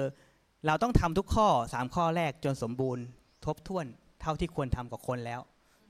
[0.65, 3.03] เราต้องทำทุกข้อสามข้อแรกจนสมบูรณ์
[3.45, 3.85] ทบถ้วน
[4.21, 5.39] เท่าที่ควรทำกับคนแล้ว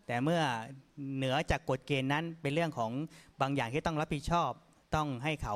[0.08, 0.42] แต่เมื่อ
[1.16, 2.92] เหนือจากกฎเกณฑ์นั้นเป็นเรื่องของ
[3.42, 4.50] บางอย่างที่ต้องรับผิดชอบ
[4.96, 5.56] ต้องให้เขา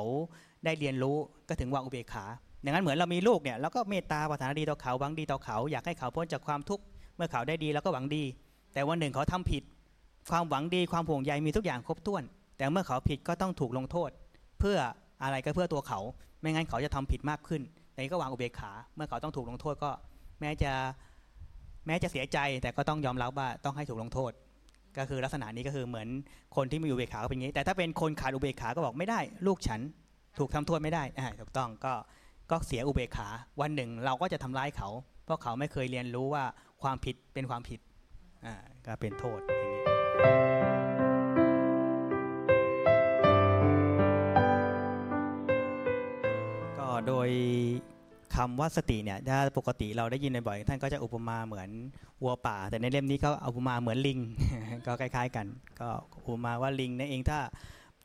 [0.64, 1.16] ได้เรียนรู้
[1.48, 2.24] ก็ถึงวางอุเบกขา
[2.62, 6.82] อย่างนั้นเหมือนเรามีลูกเนี่ยเราก็เมตตาปรารถนาดีต่อเขาหวังดีต่อเขา อยากให้เขาพ้นจากความทุกข์
[7.16, 8.24] เมื่อเขาได้ดีเราก็หวังดี
[8.72, 9.62] แต่วันหนึ่งเขาทำผิด
[10.30, 12.22] ความหวังดีความห่วงใยมีทุกอย่างครบถ้วน
[12.56, 14.10] แต่เมื่อเขาผิดก็ต้องถูกลงโทษ
[14.58, 14.78] เพื่อ
[15.22, 16.00] อะไรก็เพื่อตัวเขา
[16.40, 19.90] ไม่งั้นเขาจะทำผิดมากขึ้นแต่นี้ก็วางอุเบกขา เมื่อเขาต้องถูกลงโทษก็
[20.40, 20.72] แม้จะ
[21.86, 24.32] แม้จะเสียใจแต่ก็ต้องยอมรับว่าต้องให้ถูกลงโทษ
[24.96, 26.08] ก็คือลักษณะนี้ก็คือเหมือน
[26.56, 29.80] คนที่มีอุเบกขาเป็นอย่างนี้ แต่ถ้าเป็นคนขาดอุเบกขาก็บอกไม่ได้ ลูกฉัน
[30.38, 31.02] ถูกทำโทษไม่ได้
[31.40, 31.94] ถูกต้องก็
[32.50, 33.28] ก็เสียอุเบกขา
[33.60, 34.88] วันหนึ่งเราก็จะทำร้ายเขา
[35.24, 36.44] เพราะเขาไม่เคยเรียนรู้ว่า
[36.82, 37.80] ความผิดเป็นความผิด
[38.46, 38.54] อ่า
[38.86, 39.82] ก็เป็นโทษอย่างนี้
[46.78, 47.28] ก็โดย
[48.36, 51.70] คำว่าสติเนี่ยถ้าปกติเราได้ยินบ่อยๆท่านก็จะอุปมาเหมือน
[52.22, 54.18] วัวป่า แต่ในเล่มนี้เขาอาอุปมาเหมือนลิง
[54.86, 55.46] ก็คล้าย ๆ กัน
[55.80, 57.38] ก็อุปมาว่าลิงนั่นเองถ้า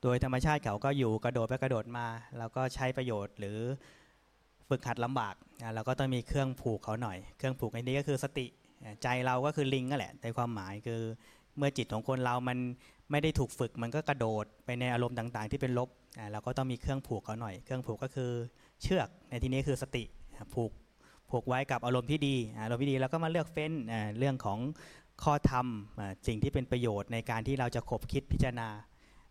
[0.03, 3.59] โดยธรรมชาติเขาก็อยู่กระโดดไปกระโดดมา แล้วก็ใช้ประโยชน์หรือ
[4.69, 5.35] ฝึกหัดลำบาก
[5.75, 8.45] เราก็ต้องมีเครื่องผูกเขาหน่อย เครื่องผูกในนี้ก็คือสติ
[9.03, 11.01] ใจเราก็คือลิงนั่นแหละในความหมายคือ
[11.57, 12.57] เมื่อจิตของคนเรามัน
[13.11, 15.89] ไม่ได้ถูกฝึกมันก็กระโดดไปในอารมณ์ต่าง ๆ ที่เป็นลบ
[16.31, 18.31] เราก็ต้องมีเครื่องผูกเขาหน่อย เครื่องผูกก็คือ
[18.81, 20.03] เชือกในที่นี้คือสติ
[20.53, 20.71] ผูก
[21.29, 23.71] ผูกไว้กับอารมณ์ที่ดีอารมณ์ที่ดีแล้วก็มาเลือกเฟ้น
[24.17, 24.59] เรื่องของ
[25.23, 25.67] ข้อธรรม
[26.27, 28.69] สิ่งที่เป็นประโยชน์ในการที่เราจะขบคิดพิจารณา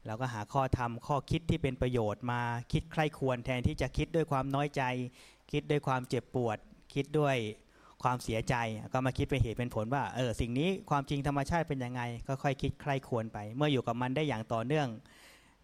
[0.06, 2.40] เราก็หาข้อธรรมข้อคิดที่เป็นประโยชน์มา
[2.72, 4.82] คิดใคร่ควรแทนที่จะคิดด้วยความน้อยใจ
[5.52, 6.58] คิดด้วยความเจ็บปวด
[6.94, 7.36] คิดด้วย
[8.02, 8.54] ความเสียใจ
[8.92, 14.88] ก็มาคิดเป็นเหตุเป็นผลว่าเออสิ่งนี้ความจริงธรรมชาติเป็นยังไง ก็ค่อยคิดใคร่ควรไป เมื่ออยู่กับมันได้อย่างต่อเนื่อง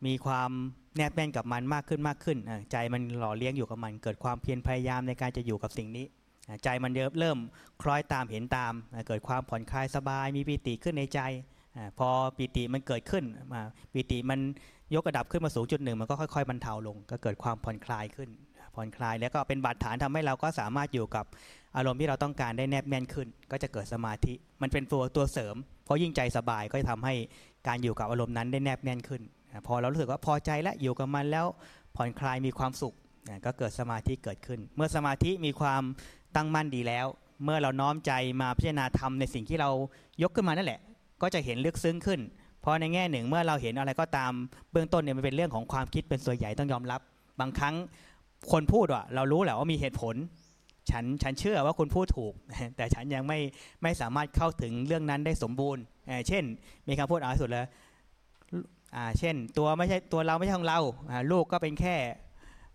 [0.07, 0.51] มีความ
[0.97, 2.39] แนบแน่นกับมันมากขึ้นมากขึ้น
[2.72, 6.07] ใจมันหล่อเลี้ยงอยู่กับมัน เกิดความเพียรพยายามในการจะอยู่กับสิ่งนี้
[6.64, 7.39] ใจมันเริ่ม
[7.82, 8.72] คล้อยตามเห็นตาม
[9.07, 11.20] เกิดความผ่อนคลายสบาย มีปิติขึ้นในใจ
[11.99, 13.61] พอปิติมันเกิดขึ้นมา
[13.93, 14.41] ปิติมัน
[14.95, 18.31] ยกระดับขึ้นมาสูงจุดหนึ่งมันก็ค่อยๆบรรเทาลง ก็เกิดความผ่อนคลายขึ้น
[18.74, 21.24] ผ่อนคลายแล้วก็เป็นบาดฐานทำให้เราก็สามารถอยู่กับ
[21.76, 27.14] อารมณ์ที่เราต้องการได้แนบแน่นขึ้น ก็จะเกิดสมาธิมันเป็นตัวตัวเสริม เพราะยิ่งใจสบายก็จะทำให้
[27.66, 29.22] การอยู่กับอารมณ์นั้นได้แนบแน่นขึ้น
[29.66, 31.47] พอเรารู้สึกว่าพอใจแล้วอยู่กับมันแล้ว
[31.97, 32.95] ผ่อนคลายมีความสุข
[33.45, 35.83] ก็เกิดสมาธิเกิดขึ้น เมื่อสมาธิมีความ
[36.37, 37.07] ตั้งมั่นดีแล้ว
[37.45, 38.12] เมื่อเราน้อมใจ
[38.43, 39.70] มาพิจารณาธรรมในสิ่งที่เรา
[40.22, 40.81] ยกขึ้นมานั่นแหละ
[41.22, 42.20] ก็จะเห็นลึกซึ้งขึ้น
[42.60, 44.32] เพราะในแง่หนึ่งเมื่อเราเห็นอะไรก็ตาม
[44.72, 47.00] เบื้องต้นเนี่ยมันเป็นเรื่องของความคิดเป็นส่วนใหญ่ต้องยอมรับ
[47.40, 47.74] บางครั้ง
[48.52, 50.14] คนพูดว่าเรารู้แหละว่ามีเหตุผล
[50.90, 52.32] ฉันฉันเชื่อว่าคุณพูดถูก
[52.76, 53.38] แต่ฉันยังไม่
[53.82, 55.82] ไม่สามารถเข้าถึงเรื่องนั้นได้สมบูรณ์
[56.28, 56.44] เช่น
[56.88, 57.66] มีคำพูดอ่าสุดเลย
[58.96, 61.96] อ่าเช่น ตัวไม่ใช่ตัวเราไม่ใช่ของเราอ่าลูกก็เป็นแค่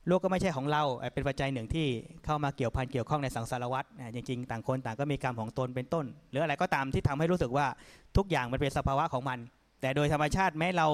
[0.10, 0.84] ลูกก็ไม่ใช่ของเรา
[1.14, 1.88] เป็นปัจจัยหนึ่งที่
[2.26, 7.66] เข้ามาเกี่ยวพันเกี่ยวข้องในสังสารวัฏอะจริงๆ ต่างคนต่างก็มีกรรมของตนเป็นต้น หรืออะไรก็ตามที่ทำให้รู้สึกว่า
[8.18, 9.40] ทุกอย่างมันเป็นสภาวะของมัน
[9.82, 10.88] แต่โดยธรรมชาติแม้เรา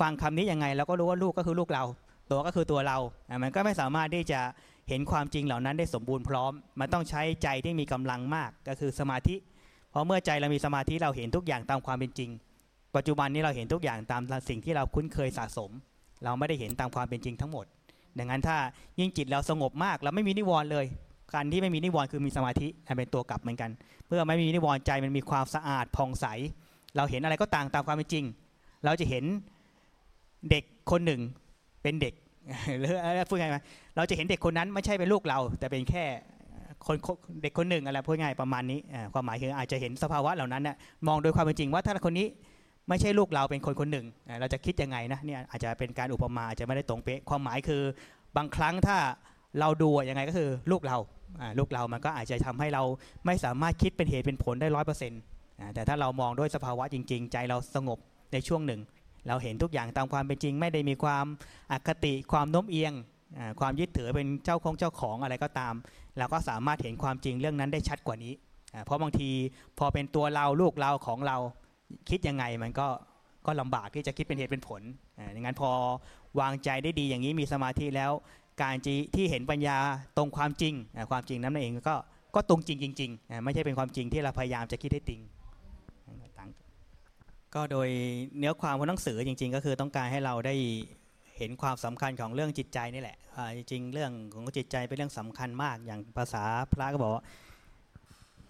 [0.00, 1.84] ฟังคำนี้ยังไงเราก็รู้ว่าลูกก็คือลูกเรา
[2.30, 2.98] ตัวก็คือตัวเรา
[3.42, 4.40] มันก็ไม่สามารถที่จะ
[4.88, 9.36] เห็นความจริงเหล่านั้นได้สมบูรณ์พร้อม มันต้องใช้ใจที่มีกำลังมากก็คือสมาธิ
[9.90, 12.30] เพราะเมื่อใจเรามีสมาธิเราเห็นทุกอย่างตามความเป็นจริง
[12.96, 15.70] ปัจจุบันนี้เราเห็นทุกอย่างตามสิ่งที่เราคุ้นเคยสะสม
[16.24, 17.66] เราไม่ได้เห็นตามความเป็นจริงทั้งหมด
[18.18, 18.56] ดังนั้นถ้า
[19.00, 20.86] ยิ่งจิตเราสงบมากเราไม่มีนิวรณ์เลย
[21.34, 23.70] การที่ไม่มีนิวรณ์คือมีสมาธิเป็นตัวกลับเหมือนกัน
[24.08, 26.26] เมื่อไม่มีนิวรณ์ใจมันมีความสะอาดผ่องใส
[26.96, 28.24] เราเห็นอะไรก็ต่างตามความเป็นจริง
[28.84, 29.24] เราจะเห็น
[30.50, 31.20] เด็กคนหนึ่ง
[31.82, 32.14] เป็นเด็ก
[32.78, 33.58] หรืออะไรพูดง่ายไหม
[33.96, 36.04] เราจะเห็นเด็กคนนั้นไม่ใช่เป็นลูกเรา แต่เป็นแค่
[36.86, 36.96] คน
[37.42, 38.80] เด็กคนหนึ่งอะไรพูดง่ายประมาณนี้
[39.12, 42.26] ความหมายคืออาจจะเห็นสภาวะเหล่านั้นนะมองโดยความเป็นจริงว่าถ้าคนนี้
[42.88, 44.06] ไม่ใช่ลูกเราเป็นคนคนหนึ่ง
[44.40, 47.82] เราจะคิดยังไงนะเนี่ยอาจจะเป็นการอุปมาอาจจะไม่ได้ตรงเป๊ะความหมายคือ
[48.36, 48.98] บางครั้งถ้า
[49.60, 50.98] เราดูยังไงก็คือลูกเรา
[51.58, 52.82] ลูกเรามันก็อาจจะทำให้เรา
[53.26, 55.20] ไม่สามารถคิดเป็นเหตุเป็นผลได้ร้อยเปอร์เซ็นต์
[55.74, 57.98] แต่ถ้าเรามองด้วยสภาวะจริง ๆ ใจเราสงบ
[58.32, 58.80] ในช่วงหนึ่ง
[59.28, 61.26] เราเห็นทุกอย่างตามความเป็นจริง ไม่ได้มีความ
[61.72, 62.92] อคติความโน้มเอียง
[63.60, 65.74] ความยึดถือเป็นเจ้าของเจ้าของอะไรก็ตาม
[66.18, 68.32] เราก็สามารถเห็นความจริงเรื่องนั้นได้ชัดกว่านี้
[68.84, 69.30] เพราะบางที
[69.78, 71.36] พอเป็นตัวเราลูกเราของเรา
[72.10, 72.88] คิดยังไงมันก็
[73.46, 74.82] ก็ลำบากที่จะคิดเป็นเหตุเป็นผล
[75.18, 75.70] อ่าดังนั้นพอ
[76.40, 78.12] วางใจได้ดีอย่างนี้มีสมาธิแล้ว
[78.62, 78.76] การ
[79.14, 79.76] ที่เห็นปัญญา
[80.16, 80.74] ตรงความจริง
[81.10, 81.96] ความจริงนั้นเองก็
[82.34, 85.20] ก็ตรงจริงจริงๆไม่ใช่เป็นความจริงที่เราพยายามจะคิดให้จริง
[87.54, 87.88] ก็โดย
[88.38, 90.54] เนื้อความของหนังสือจริง ๆ ก็คือต้องการให้เราได้
[91.38, 93.18] เห็นความสำคัญของเรื่องจิตใจนี่แหละ
[93.56, 97.22] จริงๆเรื่องของจิตใจเป็นเรื่องสำคัญมากอย่างภาษาพระก็บอกว่า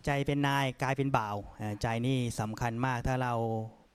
[0.07, 1.36] ใจเป็นนายกายเป็นบ่าว
[1.82, 3.32] ใจนี่สำคัญมากถ้าเรา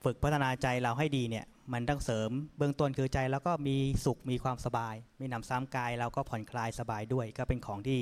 [0.04, 8.00] ฝึกพัฒนาใจเราให้ดีเนี่ยมันต้องเสริมเบื้องต้นคือใจแล้วก็มีสุขมีความสบายมีนำซ้ำกายเราก็ผ่อนคลายสบายด้วย ก็เป็นของที่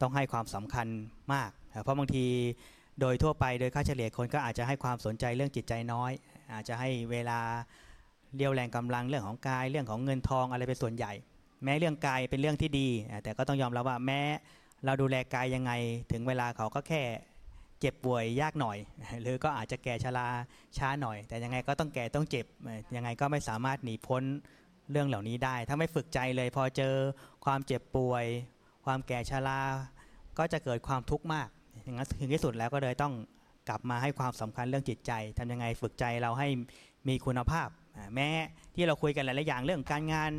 [0.00, 0.86] ต้องให้ความสำคัญ
[1.32, 1.50] มาก
[1.82, 2.26] เพราะบางที
[3.00, 6.12] โดยทั่วไปโดยค่าเฉลี่ยคนก็อาจจะให้ความสนใจเรื่องจิตใจน้อย
[6.54, 7.40] อาจจะให้เวลา
[8.36, 11.12] เรียวแรงกำลังเรื่องของกายเรื่องของเงินทองอะไรเป็นส่วนใหญ่
[11.64, 12.88] แม้เรื่องกายเป็นเรื่องที่ดี
[13.22, 14.20] แต่ก็ต้องยอมรับว่าแม้
[14.86, 15.72] เราดูแลกายยังไง
[16.12, 17.02] ถึงเวลาเขาก็แค่
[17.80, 18.78] เจ็บป่วยยากหน่อย
[19.20, 20.26] หรือก็อาจจะแก่ชรา
[20.78, 22.46] ช้าหน่อย แต่ยังไงก็ต้องแก่ต้องเจ็บ
[22.96, 24.22] ยังไงก็ไม่สามารถหนีพ้น
[24.90, 26.94] เรื่องเหล่านี้ได้ ถ้าไม่ฝึกใจเลย พอเจอ
[27.44, 28.24] ความเจ็บป่วย
[28.84, 29.60] ความแก่ชรา
[30.38, 31.48] ก็จะเกิดความทุกข์มาก
[31.84, 33.12] อย่างนั้นถึงที่สุดแล้วก็เลยต้อง
[33.68, 36.48] กลับมาให้ความสำคัญเรื่องจิตใจทำยังไงฝึกใจเราให้
[37.08, 37.68] มีคุณภาพ
[38.14, 38.28] แม้
[38.74, 40.30] ที่เราคุยกันหลายๆอย่างเรื่องการงาน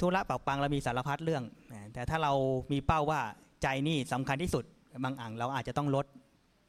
[0.00, 1.44] ธุระเป่าปังเรามีสารพัดเรื่อง
[1.92, 2.32] แต่ถ้าเรา
[2.72, 3.20] มีเป้าว่า
[3.62, 4.64] ใจนี่สำคัญที่สุด
[5.04, 6.06] บางอ่างเราอาจจะต้องลด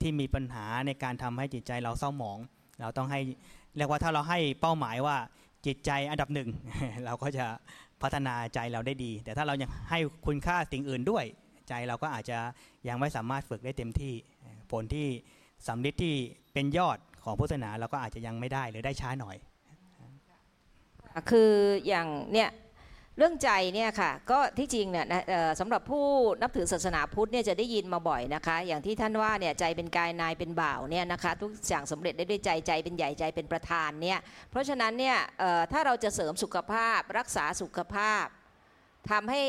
[0.01, 2.39] ที่มีปัญหาในการทำให้จิตใจเราเศร้าหมอง
[2.81, 3.19] เราต้องให้
[3.77, 5.17] เรียกว่าถ้าเราให้เป้าหมายว่า
[5.65, 6.49] จิตใจอันดับหนึ่ง
[7.05, 7.45] เราก็จะ
[8.01, 11.25] พัฒนาใจเราได้ดี แต่ถ้าเรายังให้คุณค่าสิ่งอื่นด้วย
[11.69, 12.37] ใจเราก็อาจจะ
[12.87, 14.13] ยังไม่สามารถฝึกได้เต็มที่
[14.71, 15.07] ผลที่
[15.67, 16.15] สำลิดที่
[16.53, 19.35] เป็นยอดของพุทธศาสนาเราก็อาจจะยังไม่ได้หรือได้ช้าหน่อย
[21.29, 21.51] คือ
[21.87, 22.49] อย่างเนี่ย
[23.17, 25.23] เรื่องใจเนี่ยค่ะก็ที่จริงเนี่ยนะ
[25.59, 26.07] สำหรับผู้
[26.41, 35.17] นับถือศาสนาพุทธเนี่ยจะได้ยินมาบ่อยนะคะ อย่างที่ท่านว่าเนี่ยใจเป็นกายนายเป็นบ่าวเนี่ยนะคะทุกอย่างสำเร็จได้ด้วยใจใจเป็นใหญ่ใจเป็นประธานเนี่ยเพราะฉะนั้นเนี่ย
[35.71, 38.25] ถ้าเราจะเสริมสุขภาพรักษาสุขภาพ
[39.11, 39.41] ทำให้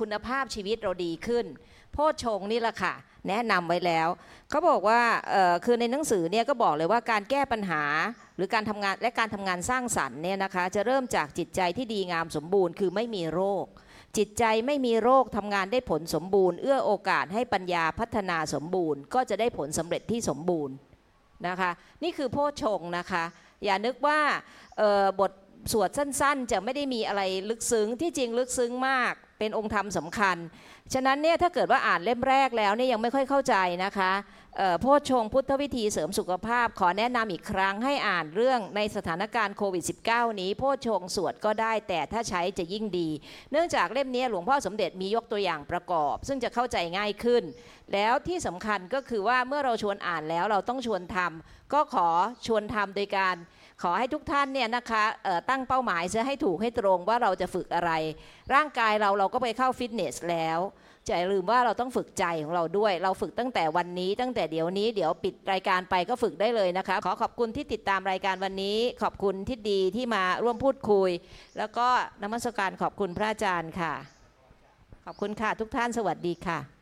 [0.00, 1.46] คุณภาพชีวิตเราดีขึ้น
[1.92, 2.94] โพชฌงนี่แหละค่ะ
[3.28, 4.08] แนะนำไว้แล้ว
[4.50, 5.00] เขาบอกว่า
[5.64, 7.84] คือในหนังสือเนี่ยก็บอกเลยว่าการแก้ปัญหา
[8.36, 13.66] หรือการทำงานและการทำงานสร้างสรรค์เนี่ยนะคะจะเริ่มจากจิตใจที่ดีงามสมบูรณ์คือไม่มีโรค
[14.18, 20.74] จิตใจไม่มีโรคทำงานได้ผลสมบูรณ์ เอื้อโอกาสให้ปัญญาพัฒนาสมบูรณ์ ก็จะได้ผลสำเร็จที่สมบูรณ์
[21.48, 21.70] นะคะ
[22.02, 23.24] นี่คือโพชงนะคะ
[23.64, 24.20] อย่านึกว่า
[25.20, 25.32] บท
[25.72, 30.36] สวดสั้นๆ จะไม่ได้มีอะไรลึกซึ้งที่จริงลึกซึ้งมาก เป็นองค์ธรรมสำคัญ
[30.94, 33.54] ฉะนั้นเนี่ยถ้าเกิดว่าอ่านเล่มแรกแล้วเนี่ยยังไม่ค่อยเข้าใจ
[33.84, 34.12] นะคะ
[34.80, 43.08] โพชฌงพุทธวิธีเสริมสุขภาพ ขอแนะนำอีกครั้งให้อ่านเรื่องในสถานการณ์โควิด -19 นี้ โพชฌงสวดก็ได้แต่ถ้าใช้จะยิ่งดี
[43.50, 47.42] เนื่องจากเล่มนี้หลวงพ่อสมเด็จมียกตัวอย่างประกอบ ซึ่งจะเข้าใจง่ายขึ้น
[47.92, 52.08] แล้วที่สำคัญก็คือว่าเมื่อเราชวนอ่านแล้วเราต้องชวนทำก็ขอ
[52.46, 53.36] ชวนทำโดยการ
[53.82, 55.04] ขอให้ทุกท่านเนี่ยนะคะ
[55.50, 57.92] ตั้งเป้าหมายจะให้ถูกให้ตรงว่าเราจะฝึกอะไร
[58.54, 60.60] ร่างกายเราเราก็ไปเข้าฟิตเนสแล้ว
[61.08, 71.10] จะอย่าลืมว่าเราต้องฝึกใจของเราด้วย เราฝึกตั้งแต่วันนี้ตั้งแต่เดี๋ยวนี้เดี๋ยวปิดรายการไปก็ฝึกได้เลยนะคะ ขอขอบคุณที่ติดตามรายการวันนี้ ขอบคุณที่ดีที่มาร่วมพูดคุย
[71.58, 71.86] แล้วก็
[72.22, 73.94] นมัสการขอบคุณพระอาจารย์ค่ะ
[75.06, 76.81] ขอบคุณค่ะทุกท่านสวัสดีค่ะ